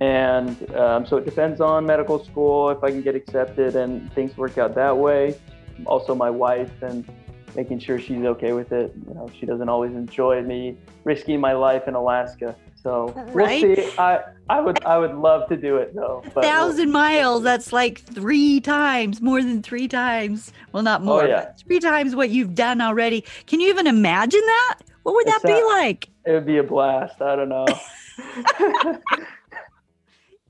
And 0.00 0.70
um, 0.74 1.06
so 1.06 1.16
it 1.16 1.24
depends 1.24 1.60
on 1.60 1.84
medical 1.84 2.24
school 2.24 2.70
if 2.70 2.82
I 2.82 2.90
can 2.90 3.02
get 3.02 3.14
accepted 3.14 3.76
and 3.76 4.12
things 4.14 4.36
work 4.36 4.56
out 4.58 4.74
that 4.74 4.96
way. 4.96 5.38
Also, 5.86 6.14
my 6.14 6.30
wife 6.30 6.70
and 6.82 7.06
making 7.54 7.78
sure 7.80 7.98
she's 7.98 8.24
okay 8.24 8.52
with 8.52 8.72
it. 8.72 8.94
You 9.08 9.14
know, 9.14 9.30
she 9.38 9.46
doesn't 9.46 9.68
always 9.68 9.92
enjoy 9.92 10.42
me 10.42 10.76
risking 11.04 11.40
my 11.40 11.52
life 11.52 11.88
in 11.88 11.94
Alaska. 11.94 12.56
So 12.82 13.12
right? 13.32 13.62
we'll 13.62 13.76
see. 13.76 13.92
I, 13.98 14.20
I 14.48 14.60
would 14.60 14.84
I 14.84 14.98
would 14.98 15.14
love 15.14 15.48
to 15.48 15.56
do 15.56 15.76
it 15.76 15.94
though. 15.94 16.22
A 16.34 16.42
thousand 16.42 16.86
we'll, 16.86 17.02
miles, 17.02 17.42
that's 17.42 17.72
like 17.72 18.00
three 18.00 18.60
times, 18.60 19.20
more 19.20 19.42
than 19.42 19.62
three 19.62 19.88
times. 19.88 20.52
Well, 20.72 20.82
not 20.82 21.02
oh, 21.02 21.04
more, 21.04 21.24
oh, 21.24 21.28
yeah. 21.28 21.52
three 21.66 21.80
times 21.80 22.16
what 22.16 22.30
you've 22.30 22.54
done 22.54 22.80
already. 22.80 23.24
Can 23.46 23.60
you 23.60 23.68
even 23.68 23.86
imagine 23.86 24.40
that? 24.44 24.78
What 25.02 25.14
would 25.14 25.26
that 25.26 25.42
be 25.42 25.62
like? 25.64 26.08
It 26.26 26.32
would 26.32 26.46
be 26.46 26.58
a 26.58 26.62
blast. 26.62 27.20
I 27.20 27.36
don't 27.36 27.48
know. 27.48 27.66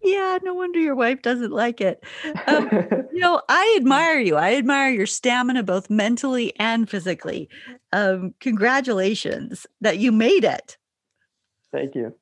Yeah, 0.03 0.39
no 0.43 0.55
wonder 0.55 0.79
your 0.79 0.95
wife 0.95 1.21
doesn't 1.21 1.53
like 1.53 1.81
it. 1.81 2.03
Um, 2.47 2.69
you 3.13 3.21
know, 3.21 3.43
I 3.49 3.75
admire 3.79 4.19
you. 4.19 4.37
I 4.37 4.55
admire 4.55 4.91
your 4.91 5.07
stamina, 5.07 5.63
both 5.63 5.91
mentally 5.91 6.55
and 6.59 6.89
physically. 6.89 7.49
Um, 7.93 8.35
congratulations 8.41 9.67
that 9.81 9.99
you 9.99 10.11
made 10.11 10.45
it. 10.45 10.79
Thank 11.73 11.95
you. 11.95 12.15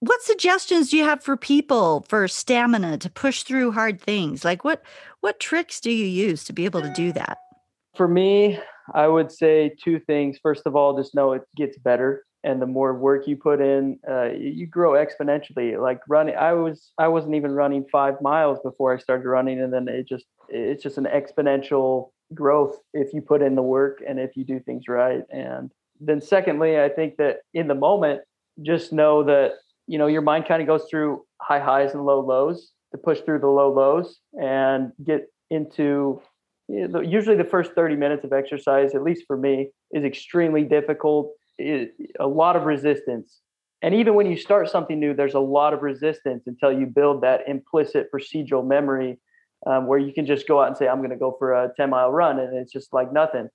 What 0.00 0.22
suggestions 0.22 0.90
do 0.90 0.96
you 0.96 1.04
have 1.04 1.24
for 1.24 1.36
people 1.36 2.06
for 2.08 2.28
stamina 2.28 2.98
to 2.98 3.10
push 3.10 3.42
through 3.42 3.72
hard 3.72 4.00
things? 4.00 4.44
Like 4.44 4.64
what 4.64 4.82
what 5.20 5.40
tricks 5.40 5.80
do 5.80 5.90
you 5.90 6.06
use 6.06 6.44
to 6.44 6.52
be 6.52 6.64
able 6.64 6.82
to 6.82 6.92
do 6.92 7.12
that? 7.12 7.38
For 7.96 8.06
me, 8.06 8.60
I 8.94 9.08
would 9.08 9.32
say 9.32 9.74
two 9.82 9.98
things. 9.98 10.38
First 10.40 10.66
of 10.66 10.76
all, 10.76 10.96
just 10.96 11.14
know 11.14 11.32
it 11.32 11.42
gets 11.56 11.76
better 11.78 12.24
and 12.44 12.62
the 12.62 12.66
more 12.66 12.94
work 12.94 13.26
you 13.26 13.36
put 13.36 13.60
in 13.60 13.98
uh, 14.08 14.30
you 14.30 14.66
grow 14.66 14.92
exponentially 14.92 15.80
like 15.80 16.00
running 16.08 16.36
i 16.36 16.52
was 16.52 16.92
i 16.98 17.08
wasn't 17.08 17.34
even 17.34 17.50
running 17.52 17.84
five 17.90 18.14
miles 18.20 18.58
before 18.62 18.94
i 18.94 18.98
started 18.98 19.28
running 19.28 19.60
and 19.60 19.72
then 19.72 19.88
it 19.88 20.06
just 20.06 20.26
it's 20.48 20.82
just 20.82 20.98
an 20.98 21.06
exponential 21.06 22.10
growth 22.34 22.78
if 22.94 23.12
you 23.12 23.20
put 23.20 23.42
in 23.42 23.54
the 23.54 23.62
work 23.62 24.02
and 24.06 24.20
if 24.20 24.36
you 24.36 24.44
do 24.44 24.60
things 24.60 24.84
right 24.88 25.22
and 25.30 25.72
then 26.00 26.20
secondly 26.20 26.80
i 26.80 26.88
think 26.88 27.16
that 27.16 27.38
in 27.54 27.66
the 27.66 27.74
moment 27.74 28.20
just 28.62 28.92
know 28.92 29.22
that 29.22 29.52
you 29.88 29.98
know 29.98 30.06
your 30.06 30.22
mind 30.22 30.46
kind 30.46 30.62
of 30.62 30.68
goes 30.68 30.86
through 30.88 31.22
high 31.40 31.60
highs 31.60 31.94
and 31.94 32.04
low 32.04 32.20
lows 32.20 32.72
to 32.92 32.98
push 32.98 33.20
through 33.20 33.40
the 33.40 33.48
low 33.48 33.72
lows 33.72 34.20
and 34.40 34.92
get 35.04 35.26
into 35.50 36.20
know, 36.68 37.00
usually 37.00 37.36
the 37.36 37.44
first 37.44 37.72
30 37.72 37.96
minutes 37.96 38.24
of 38.24 38.32
exercise 38.32 38.94
at 38.94 39.02
least 39.02 39.24
for 39.26 39.36
me 39.36 39.70
is 39.92 40.04
extremely 40.04 40.62
difficult 40.64 41.32
a 41.60 42.26
lot 42.26 42.56
of 42.56 42.64
resistance. 42.64 43.40
And 43.82 43.94
even 43.94 44.14
when 44.14 44.26
you 44.26 44.36
start 44.36 44.68
something 44.68 44.98
new, 44.98 45.14
there's 45.14 45.34
a 45.34 45.40
lot 45.40 45.72
of 45.72 45.82
resistance 45.82 46.44
until 46.46 46.72
you 46.72 46.86
build 46.86 47.22
that 47.22 47.48
implicit 47.48 48.08
procedural 48.12 48.66
memory 48.66 49.18
um, 49.66 49.86
where 49.86 49.98
you 49.98 50.12
can 50.12 50.26
just 50.26 50.48
go 50.48 50.60
out 50.60 50.68
and 50.68 50.76
say, 50.76 50.88
I'm 50.88 50.98
going 50.98 51.10
to 51.10 51.16
go 51.16 51.36
for 51.38 51.52
a 51.52 51.70
10 51.76 51.90
mile 51.90 52.10
run. 52.10 52.38
And 52.38 52.56
it's 52.56 52.72
just 52.72 52.92
like 52.92 53.12
nothing. 53.12 53.48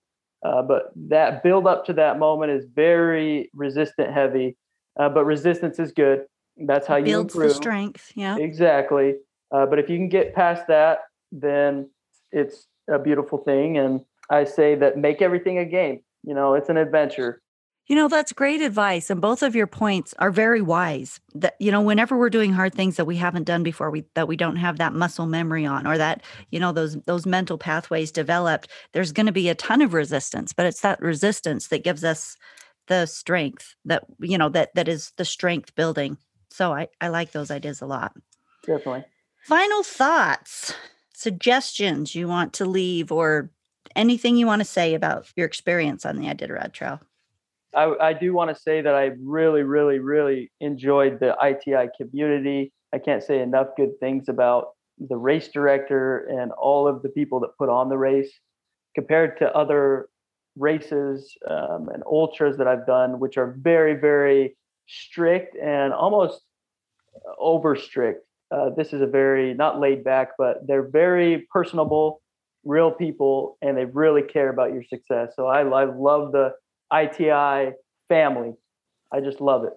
Uh, 0.45 0.61
but 0.61 0.91
that 0.95 1.43
build 1.43 1.67
up 1.67 1.85
to 1.85 1.93
that 1.93 2.19
moment 2.19 2.51
is 2.51 2.65
very 2.73 3.49
resistant 3.53 4.13
heavy. 4.13 4.57
Uh, 4.99 5.09
but 5.09 5.25
resistance 5.25 5.79
is 5.79 5.91
good. 5.91 6.25
That's 6.57 6.87
how 6.87 6.97
you 6.97 7.05
builds 7.05 7.33
improve. 7.33 7.49
the 7.49 7.55
strength. 7.55 8.11
Yeah, 8.15 8.37
exactly. 8.37 9.15
Uh, 9.51 9.65
but 9.65 9.79
if 9.79 9.89
you 9.89 9.97
can 9.97 10.09
get 10.09 10.33
past 10.35 10.67
that, 10.67 10.99
then 11.31 11.89
it's 12.31 12.67
a 12.89 12.99
beautiful 12.99 13.39
thing. 13.39 13.77
And 13.77 14.01
I 14.29 14.43
say 14.43 14.75
that 14.75 14.97
make 14.97 15.21
everything 15.21 15.57
a 15.57 15.65
game. 15.65 16.01
You 16.23 16.33
know, 16.33 16.53
it's 16.53 16.69
an 16.69 16.77
adventure. 16.77 17.41
You 17.87 17.97
know, 17.97 18.07
that's 18.07 18.31
great 18.31 18.61
advice. 18.61 19.09
And 19.09 19.19
both 19.19 19.43
of 19.43 19.55
your 19.55 19.67
points 19.67 20.13
are 20.17 20.31
very 20.31 20.61
wise. 20.61 21.19
That, 21.35 21.55
you 21.59 21.69
know, 21.69 21.81
whenever 21.81 22.17
we're 22.17 22.29
doing 22.29 22.53
hard 22.53 22.73
things 22.73 22.95
that 22.95 23.05
we 23.05 23.17
haven't 23.17 23.43
done 23.43 23.61
before, 23.61 23.91
we 23.91 24.05
that 24.15 24.27
we 24.27 24.37
don't 24.37 24.55
have 24.55 24.77
that 24.77 24.93
muscle 24.93 25.25
memory 25.25 25.65
on 25.65 25.85
or 25.85 25.97
that, 25.97 26.23
you 26.49 26.61
know, 26.61 26.71
those 26.71 26.95
those 27.01 27.25
mental 27.25 27.57
pathways 27.57 28.11
developed, 28.11 28.69
there's 28.93 29.11
going 29.11 29.25
to 29.25 29.33
be 29.33 29.49
a 29.49 29.55
ton 29.55 29.81
of 29.81 29.93
resistance. 29.93 30.53
But 30.53 30.65
it's 30.65 30.79
that 30.79 31.01
resistance 31.01 31.67
that 31.67 31.83
gives 31.83 32.05
us 32.05 32.37
the 32.87 33.05
strength 33.05 33.75
that, 33.85 34.03
you 34.19 34.37
know, 34.37 34.49
that 34.49 34.73
that 34.75 34.87
is 34.87 35.11
the 35.17 35.25
strength 35.25 35.75
building. 35.75 36.17
So 36.49 36.73
I, 36.73 36.87
I 37.01 37.07
like 37.07 37.31
those 37.31 37.51
ideas 37.51 37.81
a 37.81 37.85
lot. 37.85 38.13
Definitely. 38.65 39.05
Final 39.43 39.83
thoughts, 39.83 40.73
suggestions 41.13 42.15
you 42.15 42.27
want 42.27 42.53
to 42.53 42.65
leave 42.65 43.11
or 43.11 43.51
anything 43.95 44.37
you 44.37 44.45
want 44.45 44.61
to 44.61 44.65
say 44.65 44.93
about 44.93 45.27
your 45.35 45.45
experience 45.45 46.05
on 46.05 46.17
the 46.17 46.27
Iditarod 46.27 46.73
Trail? 46.73 46.99
I, 47.75 47.95
I 47.99 48.13
do 48.13 48.33
want 48.33 48.55
to 48.55 48.61
say 48.61 48.81
that 48.81 48.93
I 48.93 49.11
really, 49.21 49.63
really, 49.63 49.99
really 49.99 50.51
enjoyed 50.59 51.19
the 51.19 51.35
ITI 51.41 51.89
community. 51.97 52.71
I 52.93 52.99
can't 52.99 53.23
say 53.23 53.41
enough 53.41 53.67
good 53.75 53.99
things 53.99 54.29
about 54.29 54.69
the 54.99 55.17
race 55.17 55.47
director 55.47 56.19
and 56.19 56.51
all 56.51 56.87
of 56.87 57.01
the 57.01 57.09
people 57.09 57.39
that 57.41 57.57
put 57.57 57.69
on 57.69 57.89
the 57.89 57.97
race 57.97 58.31
compared 58.95 59.39
to 59.39 59.55
other 59.55 60.07
races 60.57 61.35
um, 61.49 61.89
and 61.93 62.03
ultras 62.05 62.57
that 62.57 62.67
I've 62.67 62.85
done, 62.85 63.19
which 63.19 63.37
are 63.37 63.55
very, 63.57 63.95
very 63.95 64.55
strict 64.87 65.55
and 65.55 65.93
almost 65.93 66.41
over 67.39 67.75
strict. 67.75 68.25
Uh, 68.51 68.69
this 68.75 68.93
is 68.93 69.01
a 69.01 69.07
very 69.07 69.53
not 69.53 69.79
laid 69.79 70.03
back, 70.03 70.29
but 70.37 70.65
they're 70.67 70.87
very 70.87 71.47
personable, 71.51 72.21
real 72.63 72.91
people, 72.91 73.57
and 73.61 73.75
they 73.75 73.85
really 73.85 74.21
care 74.21 74.49
about 74.49 74.73
your 74.73 74.83
success. 74.83 75.33
So 75.35 75.47
I, 75.47 75.61
I 75.61 75.85
love 75.85 76.31
the 76.31 76.53
ITI 76.93 77.75
family. 78.09 78.53
I 79.11 79.21
just 79.21 79.41
love 79.41 79.63
it. 79.63 79.73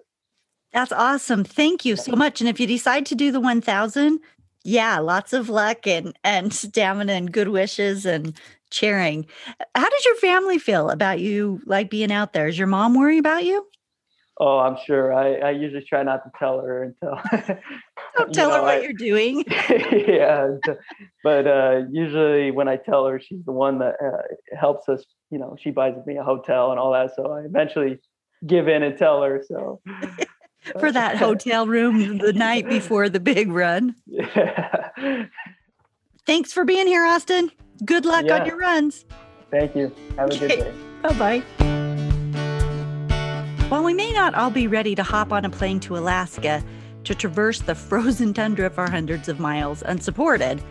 That's 0.73 0.91
awesome. 0.91 1.43
Thank 1.43 1.85
you 1.85 1.95
so 1.95 2.15
much. 2.15 2.41
And 2.41 2.49
if 2.49 2.59
you 2.59 2.67
decide 2.67 3.05
to 3.07 3.15
do 3.15 3.31
the 3.31 3.39
1000, 3.39 4.19
yeah, 4.67 4.99
lots 4.99 5.31
of 5.31 5.47
luck 5.47 5.87
and 5.87 6.13
and 6.25 6.53
stamina 6.53 7.13
and 7.13 7.31
good 7.31 7.47
wishes 7.47 8.05
and 8.05 8.37
cheering. 8.69 9.25
How 9.73 9.89
does 9.89 10.05
your 10.05 10.17
family 10.17 10.59
feel 10.59 10.89
about 10.89 11.21
you 11.21 11.61
like 11.65 11.89
being 11.89 12.11
out 12.11 12.33
there? 12.33 12.49
Is 12.49 12.57
your 12.57 12.67
mom 12.67 12.93
worry 12.93 13.17
about 13.17 13.45
you? 13.45 13.65
Oh, 14.41 14.59
I'm 14.59 14.75
sure. 14.85 15.13
I, 15.13 15.35
I 15.35 15.51
usually 15.51 15.85
try 15.85 16.03
not 16.03 16.21
to 16.25 16.31
tell 16.37 16.59
her 16.59 16.83
until 16.83 17.17
don't 18.17 18.33
tell 18.33 18.49
know, 18.49 18.55
her 18.57 18.61
what 18.61 18.79
I, 18.79 18.81
you're 18.81 18.91
doing. 18.91 19.45
yeah, 19.69 20.49
but 21.23 21.47
uh, 21.47 21.83
usually 21.89 22.51
when 22.51 22.67
I 22.67 22.75
tell 22.75 23.07
her, 23.07 23.21
she's 23.21 23.45
the 23.45 23.53
one 23.53 23.79
that 23.79 23.95
uh, 24.03 24.57
helps 24.59 24.89
us. 24.89 25.01
You 25.31 25.39
know, 25.39 25.55
she 25.57 25.71
buys 25.71 25.93
me 26.05 26.17
a 26.17 26.23
hotel 26.23 26.71
and 26.71 26.79
all 26.79 26.91
that. 26.91 27.11
So 27.15 27.31
I 27.31 27.45
eventually 27.45 27.99
give 28.45 28.67
in 28.67 28.83
and 28.83 28.97
tell 28.97 29.23
her. 29.23 29.41
So 29.47 29.79
for 30.79 30.91
that 30.91 31.17
hotel 31.17 31.67
room 31.67 32.17
the 32.17 32.33
night 32.33 32.67
before 32.67 33.09
the 33.09 33.19
big 33.19 33.51
run. 33.51 33.95
Yeah. 34.05 35.25
Thanks 36.25 36.51
for 36.51 36.65
being 36.65 36.87
here, 36.87 37.05
Austin. 37.05 37.51
Good 37.85 38.05
luck 38.05 38.25
yeah. 38.25 38.39
on 38.39 38.45
your 38.45 38.57
runs. 38.57 39.05
Thank 39.49 39.75
you. 39.75 39.93
Have 40.17 40.29
a 40.29 40.35
okay. 40.35 40.47
good 40.47 40.59
day. 40.59 40.73
Bye 41.01 41.13
bye. 41.13 41.43
While 43.69 43.83
we 43.83 43.93
may 43.93 44.13
not 44.13 44.33
all 44.33 44.49
be 44.49 44.67
ready 44.67 44.95
to 44.95 45.03
hop 45.03 45.31
on 45.31 45.45
a 45.45 45.49
plane 45.49 45.79
to 45.81 45.97
Alaska 45.97 46.63
to 47.03 47.15
traverse 47.15 47.61
the 47.61 47.75
frozen 47.75 48.33
tundra 48.33 48.69
for 48.69 48.89
hundreds 48.89 49.29
of 49.29 49.39
miles 49.39 49.83
unsupported, 49.83 50.63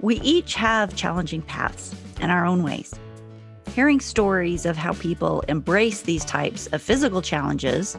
we 0.00 0.16
each 0.20 0.54
have 0.54 0.96
challenging 0.96 1.42
paths 1.42 1.94
in 2.20 2.30
our 2.30 2.44
own 2.44 2.62
ways. 2.62 2.94
Hearing 3.74 4.00
stories 4.00 4.66
of 4.66 4.76
how 4.76 4.92
people 4.94 5.42
embrace 5.48 6.02
these 6.02 6.24
types 6.24 6.66
of 6.68 6.82
physical 6.82 7.22
challenges 7.22 7.96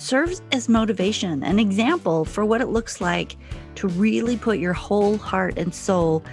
serves 0.00 0.42
as 0.52 0.68
motivation, 0.68 1.42
an 1.42 1.58
example 1.58 2.24
for 2.24 2.44
what 2.44 2.60
it 2.60 2.68
looks 2.68 3.00
like 3.00 3.36
to 3.76 3.88
really 3.88 4.36
put 4.36 4.58
your 4.58 4.72
whole 4.72 5.18
heart 5.18 5.58
and 5.58 5.74
soul 5.74 6.24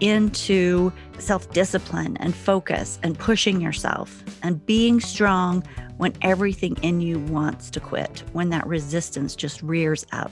into 0.00 0.92
self 1.18 1.50
discipline 1.52 2.16
and 2.18 2.34
focus 2.34 2.98
and 3.02 3.18
pushing 3.18 3.60
yourself 3.60 4.22
and 4.42 4.64
being 4.66 5.00
strong 5.00 5.62
when 5.96 6.12
everything 6.22 6.76
in 6.82 7.00
you 7.00 7.18
wants 7.18 7.70
to 7.70 7.80
quit, 7.80 8.24
when 8.32 8.50
that 8.50 8.66
resistance 8.66 9.36
just 9.36 9.62
rears 9.62 10.04
up. 10.12 10.30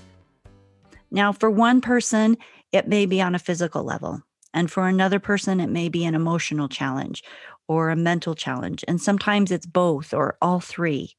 Now, 1.10 1.32
for 1.32 1.50
one 1.50 1.80
person, 1.80 2.36
it 2.72 2.88
may 2.88 3.06
be 3.06 3.20
on 3.20 3.34
a 3.34 3.38
physical 3.38 3.84
level. 3.84 4.22
And 4.54 4.70
for 4.70 4.86
another 4.86 5.18
person, 5.18 5.60
it 5.60 5.70
may 5.70 5.88
be 5.88 6.04
an 6.04 6.14
emotional 6.14 6.68
challenge 6.68 7.22
or 7.68 7.90
a 7.90 7.96
mental 7.96 8.34
challenge. 8.34 8.84
And 8.88 9.00
sometimes 9.00 9.50
it's 9.50 9.66
both 9.66 10.12
or 10.12 10.36
all 10.42 10.60
three. 10.60 11.16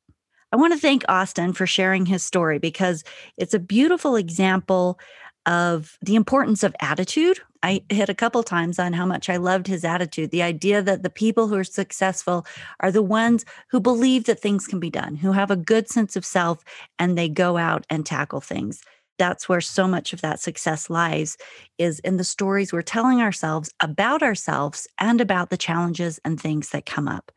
I 0.54 0.56
want 0.56 0.72
to 0.72 0.80
thank 0.80 1.04
Austin 1.10 1.52
for 1.52 1.66
sharing 1.66 2.06
his 2.06 2.24
story 2.24 2.60
because 2.60 3.04
it's 3.38 3.56
a 3.56 3.60
beautiful 3.60 4.16
example 4.16 5.00
of 5.48 5.98
the 6.04 6.13
importance 6.13 6.62
of 6.62 6.76
attitude. 6.80 7.39
I 7.63 7.82
hit 7.89 8.08
a 8.08 8.13
couple 8.13 8.44
times 8.44 8.78
on 8.78 8.94
how 8.94 9.08
much 9.08 9.32
I 9.32 9.38
loved 9.38 9.66
his 9.66 9.84
attitude. 9.84 10.30
The 10.30 10.44
idea 10.44 10.84
that 10.84 11.02
the 11.02 11.10
people 11.10 11.48
who 11.48 11.56
are 11.56 11.63
successful 11.63 12.46
are 12.82 12.92
the 12.92 13.02
ones 13.02 13.46
who 13.70 13.80
believe 13.80 14.26
that 14.26 14.42
things 14.42 14.68
can 14.68 14.80
be 14.80 14.92
done, 14.92 15.16
who 15.16 15.32
have 15.32 15.50
a 15.50 15.56
good 15.56 15.89
sense 15.89 16.16
of 16.16 16.24
self, 16.24 16.63
and 17.00 17.18
they 17.18 17.30
go 17.30 17.58
out 17.58 17.84
and 17.89 18.06
tackle 18.06 18.39
things 18.39 18.84
that's 19.20 19.48
where 19.48 19.62
so 19.62 19.88
much 19.88 20.12
of 20.12 20.22
that 20.22 20.39
success 20.39 20.89
lies 20.89 21.38
is 21.78 21.99
in 21.99 22.18
the 22.18 22.24
stories 22.24 22.74
we're 22.74 22.82
telling 22.82 23.22
ourselves 23.22 23.72
about 23.80 24.24
ourselves 24.24 24.88
and 24.97 25.22
about 25.22 25.49
the 25.49 25.58
challenges 25.58 26.20
and 26.26 26.41
things 26.41 26.70
that 26.70 26.86
come 26.86 27.08
up. 27.08 27.32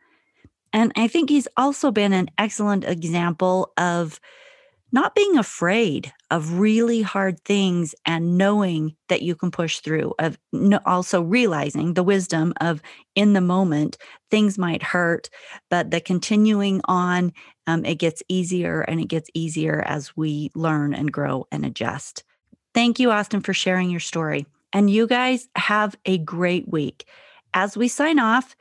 And 0.76 0.92
I 0.94 1.08
think 1.08 1.30
he's 1.30 1.48
also 1.56 1.90
been 1.90 2.12
an 2.12 2.28
excellent 2.36 2.84
example 2.84 3.72
of 3.78 4.20
not 4.92 5.14
being 5.14 5.38
afraid 5.38 6.12
of 6.30 6.58
really 6.58 7.00
hard 7.00 7.40
things 7.44 7.94
and 8.04 8.36
knowing 8.36 8.94
that 9.08 9.22
you 9.22 9.34
can 9.34 9.50
push 9.50 9.80
through 9.80 10.12
of 10.18 10.38
also 10.84 11.22
realizing 11.22 11.94
the 11.94 12.02
wisdom 12.02 12.52
of 12.60 12.82
in 13.14 13.32
the 13.32 13.40
moment 13.40 13.96
things 14.30 14.58
might 14.58 14.82
hurt 14.82 15.30
but 15.70 15.90
the 15.90 16.00
continuing 16.00 16.82
on 16.84 17.32
um, 17.66 17.82
it 17.86 17.94
gets 17.94 18.22
easier 18.28 18.82
and 18.82 19.00
it 19.00 19.08
gets 19.08 19.30
easier 19.32 19.82
as 19.86 20.14
we 20.14 20.50
learn 20.54 20.92
and 20.92 21.10
grow 21.10 21.46
and 21.50 21.64
adjust. 21.64 22.22
Thank 22.74 23.00
you 23.00 23.10
austin 23.10 23.40
for 23.40 23.54
sharing 23.54 23.88
your 23.88 24.00
story. 24.00 24.44
And 24.74 24.90
you 24.90 25.06
guys 25.06 25.48
have 25.56 25.96
a 26.04 26.18
great 26.18 26.68
week. 26.68 27.08
As 27.54 27.78
we 27.78 27.88
sign 27.88 28.18
off 28.18 28.54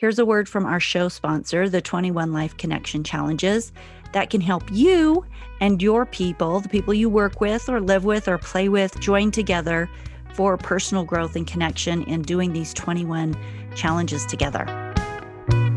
here's 0.00 0.18
a 0.18 0.24
word 0.24 0.48
from 0.48 0.64
our 0.64 0.80
show 0.80 1.10
sponsor 1.10 1.68
the 1.68 1.82
21 1.82 2.32
life 2.32 2.56
connection 2.56 3.04
challenges 3.04 3.70
that 4.14 4.30
can 4.30 4.40
help 4.40 4.62
you 4.72 5.22
and 5.60 5.82
your 5.82 6.06
people, 6.06 6.58
the 6.58 6.70
people 6.70 6.94
you 6.94 7.10
work 7.10 7.38
with 7.42 7.68
or 7.68 7.82
live 7.82 8.02
with 8.02 8.26
or 8.26 8.38
play 8.38 8.70
with, 8.70 8.98
join 8.98 9.30
together 9.30 9.90
for 10.32 10.56
personal 10.56 11.04
growth 11.04 11.36
and 11.36 11.46
connection 11.46 12.02
in 12.04 12.22
doing 12.22 12.54
these 12.54 12.72
21 12.72 13.36
challenges 13.74 14.24
together. 14.24 14.89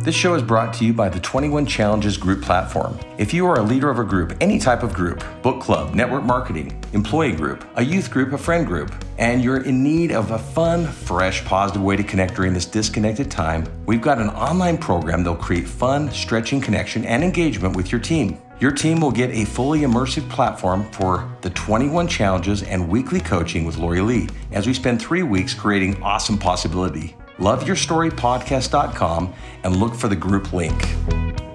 This 0.04 0.16
show 0.16 0.34
is 0.34 0.44
brought 0.44 0.74
to 0.74 0.86
you 0.86 0.92
by 0.92 1.08
the 1.08 1.22
21 1.22 1.66
Challenges 1.66 2.18
Group 2.18 2.42
platform. 2.42 3.00
If 3.18 3.34
you 3.34 3.48
are 3.48 3.60
a 3.60 3.64
leader 3.64 3.90
of 3.90 4.00
a 4.00 4.04
group, 4.04 4.36
any 4.42 4.60
type 4.60 4.84
of 4.84 4.94
group, 4.94 5.24
book 5.42 5.62
club, 5.62 5.96
network 5.96 6.26
marketing, 6.26 6.78
employee 6.92 7.32
group, 7.32 7.66
a 7.78 7.86
youth 7.86 8.12
group, 8.12 8.34
a 8.34 8.38
friend 8.38 8.68
group, 8.68 8.94
and 9.18 9.42
you're 9.42 9.64
in 9.64 9.82
need 9.82 10.12
of 10.12 10.32
a 10.32 10.38
fun, 10.38 10.88
fresh, 10.88 11.46
positive 11.46 11.82
way 11.82 11.96
to 11.96 12.04
connect 12.04 12.36
during 12.36 12.52
this 12.52 12.66
disconnected 12.66 13.32
time, 13.32 13.66
we've 13.86 14.02
got 14.02 14.20
an 14.20 14.28
online 14.32 14.78
program 14.78 15.24
that'll 15.24 15.42
create 15.42 15.66
fun, 15.66 16.12
stretching 16.12 16.60
connection 16.60 17.06
and 17.06 17.24
engagement 17.24 17.74
with 17.74 17.90
your 17.90 18.02
team. 18.02 18.38
Your 18.60 18.72
team 18.72 19.00
will 19.00 19.10
get 19.10 19.30
a 19.30 19.46
fully 19.46 19.84
immersive 19.84 20.30
platform 20.30 20.84
for 20.92 21.34
the 21.40 21.50
21 21.52 22.10
challenges 22.10 22.62
and 22.64 22.90
weekly 22.90 23.22
coaching 23.22 23.64
with 23.64 23.78
Lori 23.78 24.02
Lee 24.02 24.28
as 24.52 24.68
we 24.68 24.74
spend 24.74 25.02
three 25.02 25.24
weeks 25.24 25.54
creating 25.54 26.04
awesome 26.04 26.38
possibility 26.38 27.16
loveyourstorypodcast.com 27.38 29.34
and 29.64 29.76
look 29.76 29.96
for 29.96 30.08
the 30.08 30.16
group 30.16 30.54
link. 30.54 30.96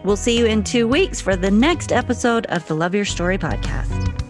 We'll 0.04 0.16
see 0.16 0.38
you 0.38 0.46
in 0.46 0.64
two 0.64 0.88
weeks 0.88 1.20
for 1.20 1.36
the 1.36 1.50
next 1.50 1.92
episode 1.92 2.46
of 2.46 2.66
the 2.66 2.74
Love 2.74 2.94
Your 2.94 3.04
Story 3.04 3.38
podcast. 3.38 4.27